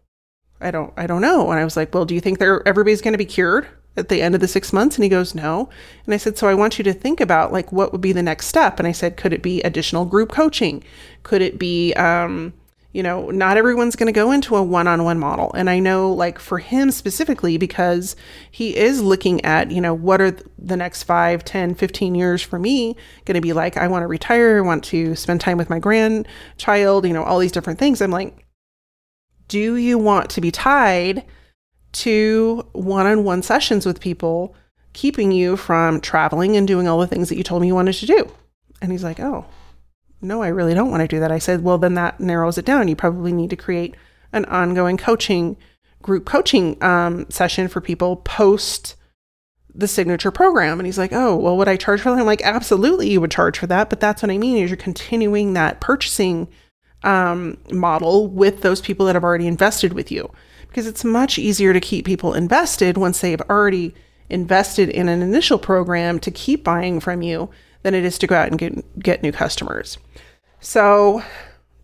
I 0.60 0.71
don't, 0.71 0.91
I 0.97 1.06
don't 1.06 1.21
know. 1.21 1.52
And 1.52 1.60
I 1.60 1.63
was 1.63 1.78
like, 1.78 1.93
well, 1.93 2.06
do 2.06 2.15
you 2.15 2.21
think 2.21 2.39
they're 2.39 2.67
everybody's 2.67 3.02
going 3.02 3.13
to 3.13 3.19
be 3.19 3.26
cured 3.26 3.67
at 3.98 4.10
the 4.10 4.22
end 4.22 4.36
of 4.36 4.42
the 4.42 4.48
six 4.48 4.72
months? 4.72 4.96
And 4.96 5.04
he 5.04 5.10
goes, 5.10 5.36
no. 5.36 5.70
And 6.06 6.14
I 6.14 6.18
said, 6.18 6.38
so 6.38 6.48
I 6.48 6.54
want 6.54 6.78
you 6.78 6.84
to 6.86 6.94
think 6.94 7.20
about 7.20 7.52
like 7.52 7.72
what 7.72 7.92
would 7.92 8.02
be 8.02 8.14
the 8.14 8.24
next 8.24 8.48
step. 8.48 8.80
And 8.80 8.88
I 8.88 8.92
said, 8.92 9.18
could 9.18 9.34
it 9.34 9.42
be 9.42 9.62
additional 9.62 10.06
group 10.06 10.32
coaching? 10.32 10.84
Could 11.24 11.42
it 11.42 11.60
be, 11.60 11.94
um, 11.94 12.54
you 12.98 13.04
know, 13.04 13.30
not 13.30 13.58
everyone's 13.58 13.96
going 13.96 14.08
to 14.08 14.12
go 14.12 14.32
into 14.32 14.56
a 14.56 14.64
one 14.64 14.88
on 14.88 15.04
one 15.04 15.20
model. 15.20 15.52
And 15.54 15.70
I 15.70 15.78
know, 15.78 16.12
like, 16.12 16.40
for 16.40 16.58
him 16.58 16.90
specifically, 16.90 17.56
because 17.58 18.16
he 18.50 18.76
is 18.76 19.04
looking 19.04 19.44
at, 19.46 19.70
you 19.70 19.82
know, 19.82 19.94
what 19.94 20.20
are 20.20 20.36
the 20.58 20.78
next 20.78 21.04
5, 21.04 21.46
10, 21.46 21.76
15 21.76 22.16
years 22.16 22.42
for 22.42 22.58
me 22.58 22.96
going 23.26 23.36
to 23.36 23.42
be 23.42 23.54
like? 23.54 23.78
I 23.78 23.88
want 23.88 24.02
to 24.02 24.08
retire, 24.08 24.58
I 24.58 24.62
want 24.62 24.84
to 24.86 25.16
spend 25.16 25.42
time 25.42 25.58
with 25.58 25.70
my 25.70 25.78
grandchild, 25.78 27.06
you 27.06 27.14
know, 27.14 27.24
all 27.24 27.38
these 27.38 27.52
different 27.52 27.78
things. 27.78 28.02
I'm 28.02 28.10
like, 28.10 28.48
do 29.48 29.76
you 29.76 30.00
want 30.00 30.32
to 30.32 30.42
be 30.42 30.50
tied 30.50 31.24
to 31.93 32.67
one 32.73 33.06
on 33.06 33.23
one 33.23 33.41
sessions 33.41 33.86
with 33.86 34.00
people, 34.00 34.56
keeping 34.93 35.32
you 35.32 35.58
from 35.58 36.02
traveling 36.02 36.56
and 36.56 36.67
doing 36.67 36.88
all 36.88 37.00
the 37.00 37.08
things 37.08 37.30
that 37.30 37.38
you 37.38 37.43
told 37.43 37.62
me 37.62 37.67
you 37.67 37.76
wanted 37.76 37.93
to 37.95 38.06
do? 38.06 38.32
And 38.82 38.91
he's 38.91 39.04
like, 39.04 39.19
oh, 39.19 39.45
no, 40.21 40.41
I 40.41 40.47
really 40.47 40.73
don't 40.73 40.91
want 40.91 41.02
to 41.02 41.08
do 41.08 41.19
that. 41.19 41.32
I 41.32 41.39
said, 41.39 41.63
well, 41.63 41.78
then 41.78 41.93
that 41.95 42.19
narrows 42.19 42.58
it 42.58 42.65
down. 42.65 42.88
You 42.88 42.95
probably 42.95 43.32
need 43.32 43.50
to 43.52 43.56
create 43.56 43.95
an 44.32 44.45
ongoing 44.45 44.97
coaching 44.97 45.58
group 46.02 46.26
coaching 46.26 46.82
um, 46.84 47.30
session 47.30 47.67
for 47.67 47.82
people 47.82 48.17
post 48.17 48.95
the 49.73 49.88
signature 49.88 50.32
program. 50.32 50.80
And 50.80 50.88
he's 50.88 50.97
like, 50.97 51.13
oh, 51.13 51.36
well, 51.36 51.58
would 51.58 51.67
I 51.67 51.76
charge 51.76 52.02
for 52.02 52.10
that? 52.10 52.19
I'm 52.19 52.26
like, 52.26 52.41
absolutely, 52.41 53.10
you 53.10 53.21
would 53.21 53.32
charge 53.32 53.60
for 53.60 53.67
that. 53.67 53.89
But 53.89 54.00
that's 54.00 54.23
what 54.23 54.32
I 54.32 54.38
mean 54.38 54.58
is 54.58 54.69
you're 54.69 54.78
continuing 54.78 55.54
that 55.54 55.80
purchasing 55.80 56.47
um, 57.04 57.58
model 57.71 58.28
with 58.28 58.62
those 58.62 58.82
people 58.82 59.06
that 59.06 59.15
have 59.15 59.23
already 59.23 59.47
invested 59.47 59.93
with 59.93 60.12
you 60.12 60.32
because 60.68 60.88
it's 60.88 61.04
much 61.04 61.38
easier 61.38 61.74
to 61.74 61.80
keep 61.80 62.06
people 62.06 62.34
invested 62.34 62.98
once 62.98 63.22
they've 63.22 63.42
already 63.50 63.94
invested 64.30 64.90
in 64.90 65.08
an 65.08 65.22
initial 65.22 65.58
program 65.58 66.20
to 66.20 66.32
keep 66.32 66.64
buying 66.64 67.00
from 67.00 67.22
you 67.22 67.50
than 67.84 67.94
it 67.94 68.04
is 68.04 68.18
to 68.20 68.28
go 68.28 68.36
out 68.36 68.50
and 68.50 68.60
get, 68.60 69.00
get 69.00 69.24
new 69.24 69.32
customers. 69.32 69.98
So, 70.60 71.24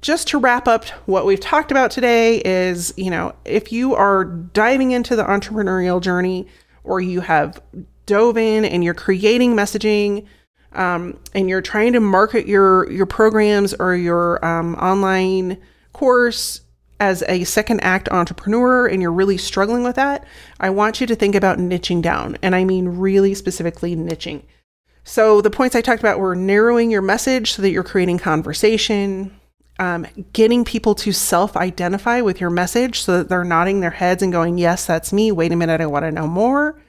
just 0.02 0.28
to 0.28 0.38
wrap 0.38 0.68
up 0.68 0.86
what 1.06 1.26
we've 1.26 1.40
talked 1.40 1.72
about 1.72 1.90
today 1.90 2.42
is, 2.44 2.94
you 2.98 3.10
know, 3.10 3.34
if 3.46 3.72
you 3.72 3.96
are 3.96 4.26
diving 4.26 4.92
into 4.92 5.16
the 5.16 5.24
entrepreneurial 5.24 6.02
journey 6.02 6.46
or 6.84 7.00
you 7.00 7.22
have 7.22 7.62
dove 8.06 8.38
in 8.38 8.66
and 8.66 8.84
you're 8.84 8.94
creating 8.94 9.56
messaging 9.56 10.26
um, 10.74 11.18
and 11.34 11.48
you're 11.48 11.62
trying 11.62 11.94
to 11.94 12.02
market 12.02 12.48
your 12.48 12.92
your 12.92 13.06
programs 13.06 13.74
or 13.76 13.96
your 13.96 14.44
um, 14.46 14.76
online 14.76 15.58
course 15.94 16.62
as 17.04 17.22
a 17.28 17.44
second 17.44 17.82
act 17.82 18.08
entrepreneur 18.10 18.88
and 18.88 19.02
you're 19.02 19.12
really 19.12 19.38
struggling 19.38 19.84
with 19.84 19.98
that, 19.98 20.26
I 20.62 20.70
want 20.70 21.02
you 21.02 21.08
to 21.08 21.16
think 21.16 21.36
about 21.36 21.58
niching 21.58 22.02
down. 22.02 22.38
And 22.42 22.56
I 22.56 22.64
mean 22.64 22.88
really 22.88 23.34
specifically 23.34 23.94
niching. 23.94 24.44
So 25.04 25.42
the 25.42 25.50
points 25.50 25.76
I 25.76 25.82
talked 25.82 26.00
about 26.00 26.20
were 26.20 26.34
narrowing 26.34 26.90
your 26.90 27.02
message 27.02 27.52
so 27.52 27.62
that 27.62 27.72
you're 27.72 27.84
creating 27.84 28.20
conversation, 28.20 29.38
um, 29.80 30.08
getting 30.32 30.64
people 30.64 30.96
to 30.96 31.12
self 31.12 31.58
identify 31.58 32.22
with 32.22 32.40
your 32.40 32.50
message 32.50 33.02
so 33.02 33.18
that 33.18 33.28
they're 33.28 33.44
nodding 33.44 33.82
their 33.82 33.92
heads 33.92 34.24
and 34.24 34.32
going, 34.32 34.58
Yes, 34.58 34.86
that's 34.86 35.12
me. 35.12 35.30
Wait 35.30 35.52
a 35.52 35.58
minute, 35.58 35.82
I 35.82 35.88
want 35.88 36.06
to 36.06 36.12
know 36.12 36.28
more. 36.28 36.82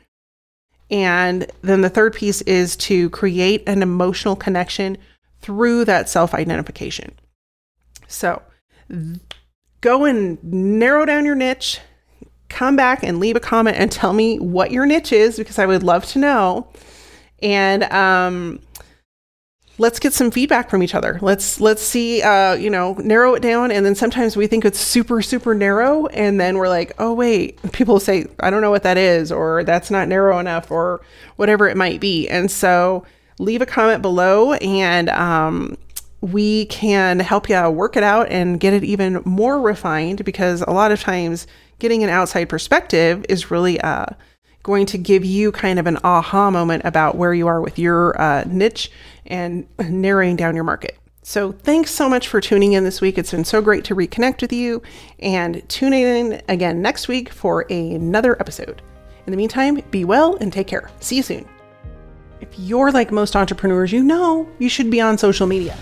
And 0.92 1.50
then 1.62 1.80
the 1.80 1.90
third 1.90 2.14
piece 2.14 2.40
is 2.42 2.76
to 2.76 3.10
create 3.10 3.64
an 3.66 3.82
emotional 3.82 4.36
connection 4.36 4.96
through 5.40 5.86
that 5.86 6.08
self 6.08 6.34
identification. 6.34 7.18
So 8.06 8.40
go 9.84 10.06
and 10.06 10.42
narrow 10.42 11.04
down 11.04 11.26
your 11.26 11.34
niche, 11.34 11.78
come 12.48 12.74
back 12.74 13.02
and 13.02 13.20
leave 13.20 13.36
a 13.36 13.40
comment 13.40 13.76
and 13.76 13.92
tell 13.92 14.14
me 14.14 14.38
what 14.38 14.70
your 14.70 14.86
niche 14.86 15.12
is 15.12 15.36
because 15.36 15.58
I 15.58 15.66
would 15.66 15.82
love 15.82 16.06
to 16.06 16.18
know 16.18 16.68
and 17.42 17.84
um, 17.84 18.60
let's 19.76 19.98
get 19.98 20.14
some 20.14 20.30
feedback 20.30 20.70
from 20.70 20.82
each 20.82 20.94
other. 20.94 21.18
Let's 21.20 21.60
let's 21.60 21.82
see, 21.82 22.22
uh, 22.22 22.54
you 22.54 22.70
know, 22.70 22.94
narrow 22.94 23.34
it 23.34 23.40
down. 23.40 23.70
And 23.70 23.84
then 23.84 23.94
sometimes 23.94 24.36
we 24.36 24.46
think 24.46 24.64
it's 24.64 24.78
super 24.78 25.20
super 25.20 25.54
narrow, 25.54 26.06
and 26.06 26.40
then 26.40 26.56
we're 26.56 26.68
like, 26.68 26.92
oh 26.98 27.12
wait, 27.12 27.60
people 27.72 28.00
say 28.00 28.26
I 28.40 28.48
don't 28.48 28.62
know 28.62 28.70
what 28.70 28.84
that 28.84 28.96
is, 28.96 29.30
or 29.30 29.64
that's 29.64 29.90
not 29.90 30.08
narrow 30.08 30.38
enough, 30.38 30.70
or 30.70 31.02
whatever 31.36 31.68
it 31.68 31.76
might 31.76 32.00
be. 32.00 32.26
And 32.28 32.50
so 32.50 33.04
leave 33.38 33.60
a 33.60 33.66
comment 33.66 34.00
below, 34.00 34.54
and 34.54 35.10
um, 35.10 35.76
we 36.24 36.66
can 36.66 37.20
help 37.20 37.48
you 37.48 37.68
work 37.68 37.96
it 37.96 38.02
out 38.02 38.28
and 38.30 38.58
get 38.58 38.72
it 38.72 38.82
even 38.82 39.20
more 39.26 39.60
refined 39.60 40.24
because 40.24 40.62
a 40.62 40.70
lot 40.70 40.90
of 40.90 41.00
times 41.00 41.46
getting 41.78 42.02
an 42.02 42.08
outside 42.08 42.48
perspective 42.48 43.24
is 43.28 43.50
really 43.50 43.80
uh 43.80 44.06
going 44.62 44.86
to 44.86 44.98
give 44.98 45.24
you 45.24 45.52
kind 45.52 45.78
of 45.78 45.86
an 45.86 45.98
aha 46.02 46.50
moment 46.50 46.82
about 46.86 47.16
where 47.16 47.34
you 47.34 47.46
are 47.46 47.60
with 47.60 47.78
your 47.78 48.18
uh, 48.18 48.42
niche 48.46 48.90
and 49.26 49.68
narrowing 49.78 50.36
down 50.36 50.54
your 50.54 50.64
market. 50.64 50.98
So, 51.22 51.52
thanks 51.52 51.90
so 51.90 52.08
much 52.08 52.28
for 52.28 52.40
tuning 52.40 52.72
in 52.72 52.84
this 52.84 53.00
week. 53.00 53.18
It's 53.18 53.30
been 53.30 53.44
so 53.44 53.62
great 53.62 53.84
to 53.84 53.94
reconnect 53.94 54.40
with 54.40 54.52
you 54.52 54.82
and 55.20 55.66
tune 55.68 55.92
in 55.92 56.42
again 56.48 56.82
next 56.82 57.08
week 57.08 57.30
for 57.30 57.62
another 57.70 58.38
episode. 58.40 58.82
In 59.26 59.30
the 59.30 59.36
meantime, 59.36 59.82
be 59.90 60.04
well 60.04 60.36
and 60.36 60.52
take 60.52 60.66
care. 60.66 60.90
See 61.00 61.16
you 61.16 61.22
soon. 61.22 61.48
If 62.40 62.48
you're 62.58 62.90
like 62.90 63.10
most 63.10 63.36
entrepreneurs, 63.36 63.92
you 63.92 64.02
know 64.02 64.48
you 64.58 64.68
should 64.68 64.90
be 64.90 65.00
on 65.00 65.16
social 65.16 65.46
media, 65.46 65.76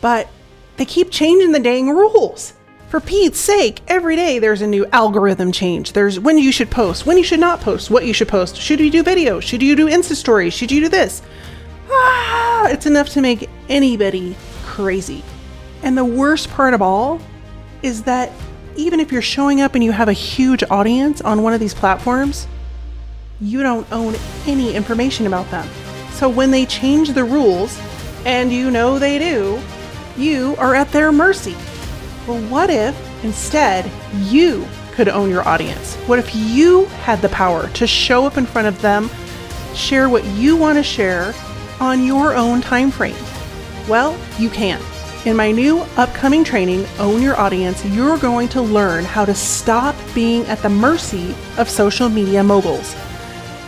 but 0.00 0.28
they 0.76 0.84
keep 0.84 1.10
changing 1.10 1.52
the 1.52 1.60
dang 1.60 1.90
rules. 1.90 2.52
For 2.88 3.00
Pete's 3.00 3.40
sake, 3.40 3.80
every 3.88 4.14
day 4.14 4.38
there's 4.38 4.62
a 4.62 4.66
new 4.66 4.86
algorithm 4.86 5.50
change. 5.50 5.92
There's 5.92 6.20
when 6.20 6.38
you 6.38 6.52
should 6.52 6.70
post, 6.70 7.04
when 7.04 7.18
you 7.18 7.24
should 7.24 7.40
not 7.40 7.60
post, 7.60 7.90
what 7.90 8.06
you 8.06 8.12
should 8.12 8.28
post. 8.28 8.56
Should 8.56 8.80
you 8.80 8.90
do 8.90 9.02
video? 9.02 9.40
Should 9.40 9.62
you 9.62 9.74
do 9.74 9.88
Insta 9.88 10.14
stories? 10.14 10.54
Should 10.54 10.70
you 10.70 10.80
do 10.80 10.88
this? 10.88 11.22
Ah, 11.90 12.68
it's 12.68 12.86
enough 12.86 13.08
to 13.10 13.20
make 13.20 13.50
anybody 13.68 14.36
crazy. 14.64 15.24
And 15.82 15.98
the 15.98 16.04
worst 16.04 16.50
part 16.50 16.74
of 16.74 16.82
all 16.82 17.20
is 17.82 18.02
that 18.04 18.32
even 18.76 19.00
if 19.00 19.10
you're 19.10 19.22
showing 19.22 19.60
up 19.60 19.74
and 19.74 19.82
you 19.82 19.92
have 19.92 20.08
a 20.08 20.12
huge 20.12 20.62
audience 20.70 21.20
on 21.20 21.42
one 21.42 21.54
of 21.54 21.60
these 21.60 21.74
platforms, 21.74 22.46
you 23.40 23.62
don't 23.62 23.90
own 23.92 24.14
any 24.46 24.74
information 24.74 25.26
about 25.26 25.50
them. 25.50 25.68
So 26.12 26.28
when 26.28 26.50
they 26.50 26.66
change 26.66 27.10
the 27.10 27.24
rules, 27.24 27.78
and 28.24 28.52
you 28.52 28.70
know 28.72 28.98
they 28.98 29.18
do, 29.18 29.60
you 30.18 30.56
are 30.58 30.74
at 30.74 30.90
their 30.92 31.12
mercy. 31.12 31.56
Well, 32.26 32.40
what 32.50 32.70
if 32.70 32.94
instead 33.24 33.90
you 34.14 34.66
could 34.92 35.08
own 35.08 35.30
your 35.30 35.46
audience? 35.46 35.94
What 36.06 36.18
if 36.18 36.34
you 36.34 36.86
had 37.04 37.20
the 37.20 37.28
power 37.28 37.68
to 37.68 37.86
show 37.86 38.26
up 38.26 38.38
in 38.38 38.46
front 38.46 38.66
of 38.68 38.80
them, 38.80 39.10
share 39.74 40.08
what 40.08 40.24
you 40.24 40.56
want 40.56 40.78
to 40.78 40.82
share 40.82 41.34
on 41.80 42.04
your 42.04 42.34
own 42.34 42.60
time 42.60 42.90
frame? 42.90 43.16
Well, 43.88 44.18
you 44.38 44.50
can. 44.50 44.80
In 45.26 45.36
my 45.36 45.50
new 45.50 45.80
upcoming 45.96 46.44
training, 46.44 46.86
Own 46.98 47.20
Your 47.20 47.36
Audience, 47.38 47.84
you're 47.84 48.16
going 48.16 48.48
to 48.50 48.62
learn 48.62 49.04
how 49.04 49.24
to 49.24 49.34
stop 49.34 49.96
being 50.14 50.44
at 50.46 50.60
the 50.60 50.68
mercy 50.68 51.34
of 51.58 51.68
social 51.68 52.08
media 52.08 52.42
moguls. 52.42 52.94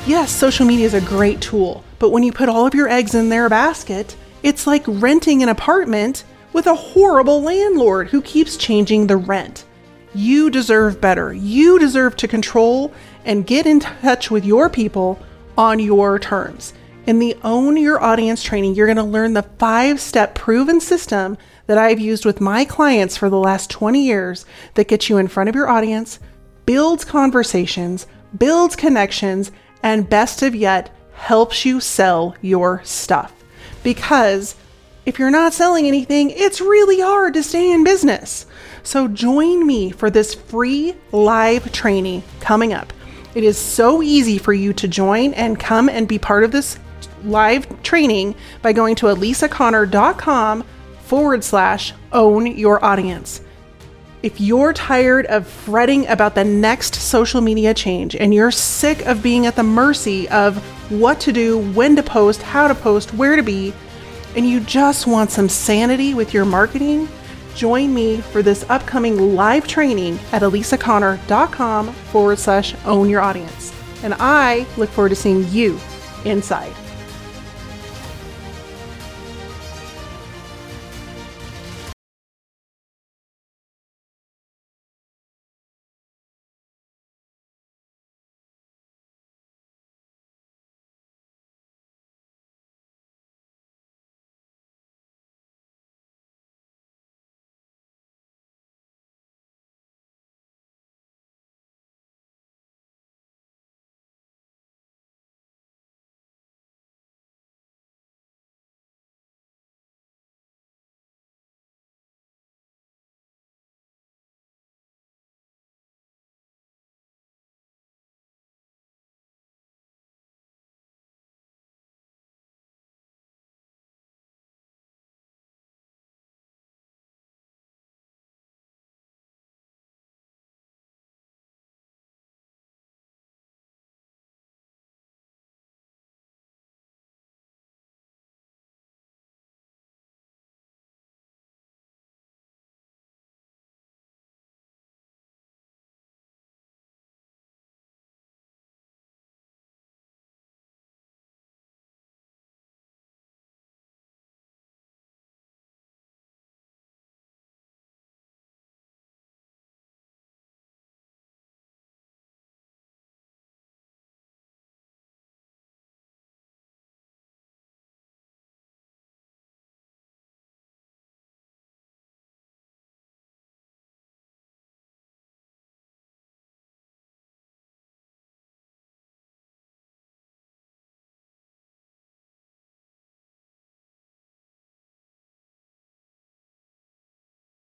Yes, 0.06 0.30
social 0.30 0.64
media 0.64 0.86
is 0.86 0.94
a 0.94 1.00
great 1.00 1.40
tool, 1.40 1.84
but 1.98 2.10
when 2.10 2.22
you 2.22 2.32
put 2.32 2.48
all 2.48 2.64
of 2.64 2.74
your 2.74 2.88
eggs 2.88 3.14
in 3.14 3.28
their 3.28 3.48
basket, 3.48 4.16
it's 4.42 4.66
like 4.66 4.84
renting 4.86 5.42
an 5.42 5.48
apartment 5.48 6.24
with 6.58 6.66
a 6.66 6.74
horrible 6.74 7.40
landlord 7.40 8.08
who 8.08 8.20
keeps 8.20 8.56
changing 8.56 9.06
the 9.06 9.16
rent. 9.16 9.64
You 10.12 10.50
deserve 10.50 11.00
better. 11.00 11.32
You 11.32 11.78
deserve 11.78 12.16
to 12.16 12.26
control 12.26 12.92
and 13.24 13.46
get 13.46 13.64
in 13.64 13.78
touch 13.78 14.28
with 14.28 14.44
your 14.44 14.68
people 14.68 15.20
on 15.56 15.78
your 15.78 16.18
terms. 16.18 16.74
In 17.06 17.20
the 17.20 17.36
Own 17.44 17.76
Your 17.76 18.02
Audience 18.02 18.42
training, 18.42 18.74
you're 18.74 18.88
going 18.88 18.96
to 18.96 19.04
learn 19.04 19.34
the 19.34 19.44
five 19.44 20.00
step 20.00 20.34
proven 20.34 20.80
system 20.80 21.38
that 21.68 21.78
I've 21.78 22.00
used 22.00 22.24
with 22.24 22.40
my 22.40 22.64
clients 22.64 23.16
for 23.16 23.30
the 23.30 23.38
last 23.38 23.70
20 23.70 24.04
years 24.04 24.44
that 24.74 24.88
gets 24.88 25.08
you 25.08 25.16
in 25.18 25.28
front 25.28 25.48
of 25.48 25.54
your 25.54 25.68
audience, 25.68 26.18
builds 26.66 27.04
conversations, 27.04 28.08
builds 28.36 28.74
connections, 28.74 29.52
and 29.84 30.10
best 30.10 30.42
of 30.42 30.56
yet, 30.56 30.92
helps 31.12 31.64
you 31.64 31.78
sell 31.78 32.34
your 32.42 32.80
stuff. 32.82 33.32
Because 33.84 34.56
if 35.08 35.18
you're 35.18 35.30
not 35.30 35.54
selling 35.54 35.86
anything, 35.86 36.28
it's 36.28 36.60
really 36.60 37.00
hard 37.00 37.32
to 37.32 37.42
stay 37.42 37.72
in 37.72 37.82
business. 37.82 38.44
So 38.82 39.08
join 39.08 39.66
me 39.66 39.90
for 39.90 40.10
this 40.10 40.34
free 40.34 40.94
live 41.12 41.72
training 41.72 42.22
coming 42.40 42.74
up. 42.74 42.92
It 43.34 43.42
is 43.42 43.56
so 43.56 44.02
easy 44.02 44.36
for 44.36 44.52
you 44.52 44.74
to 44.74 44.86
join 44.86 45.32
and 45.32 45.58
come 45.58 45.88
and 45.88 46.06
be 46.06 46.18
part 46.18 46.44
of 46.44 46.52
this 46.52 46.78
live 47.24 47.82
training 47.82 48.34
by 48.60 48.74
going 48.74 48.96
to 48.96 49.06
elisaconnor.com 49.06 50.64
forward 51.04 51.42
slash 51.42 51.94
own 52.12 52.46
your 52.46 52.84
audience. 52.84 53.40
If 54.22 54.42
you're 54.42 54.74
tired 54.74 55.24
of 55.26 55.46
fretting 55.46 56.06
about 56.08 56.34
the 56.34 56.44
next 56.44 56.96
social 56.96 57.40
media 57.40 57.72
change 57.72 58.14
and 58.14 58.34
you're 58.34 58.50
sick 58.50 59.06
of 59.06 59.22
being 59.22 59.46
at 59.46 59.56
the 59.56 59.62
mercy 59.62 60.28
of 60.28 60.58
what 60.90 61.18
to 61.20 61.32
do, 61.32 61.58
when 61.72 61.96
to 61.96 62.02
post, 62.02 62.42
how 62.42 62.68
to 62.68 62.74
post, 62.74 63.14
where 63.14 63.36
to 63.36 63.42
be, 63.42 63.72
and 64.38 64.48
you 64.48 64.60
just 64.60 65.08
want 65.08 65.32
some 65.32 65.48
sanity 65.48 66.14
with 66.14 66.32
your 66.32 66.44
marketing, 66.44 67.08
join 67.56 67.92
me 67.92 68.20
for 68.20 68.40
this 68.40 68.64
upcoming 68.70 69.34
live 69.34 69.66
training 69.66 70.16
at 70.30 70.42
elisaconnor.com 70.42 71.92
forward 71.92 72.38
slash 72.38 72.76
own 72.84 73.10
your 73.10 73.20
audience. 73.20 73.74
And 74.04 74.14
I 74.20 74.64
look 74.76 74.90
forward 74.90 75.08
to 75.08 75.16
seeing 75.16 75.44
you 75.48 75.76
inside. 76.24 76.72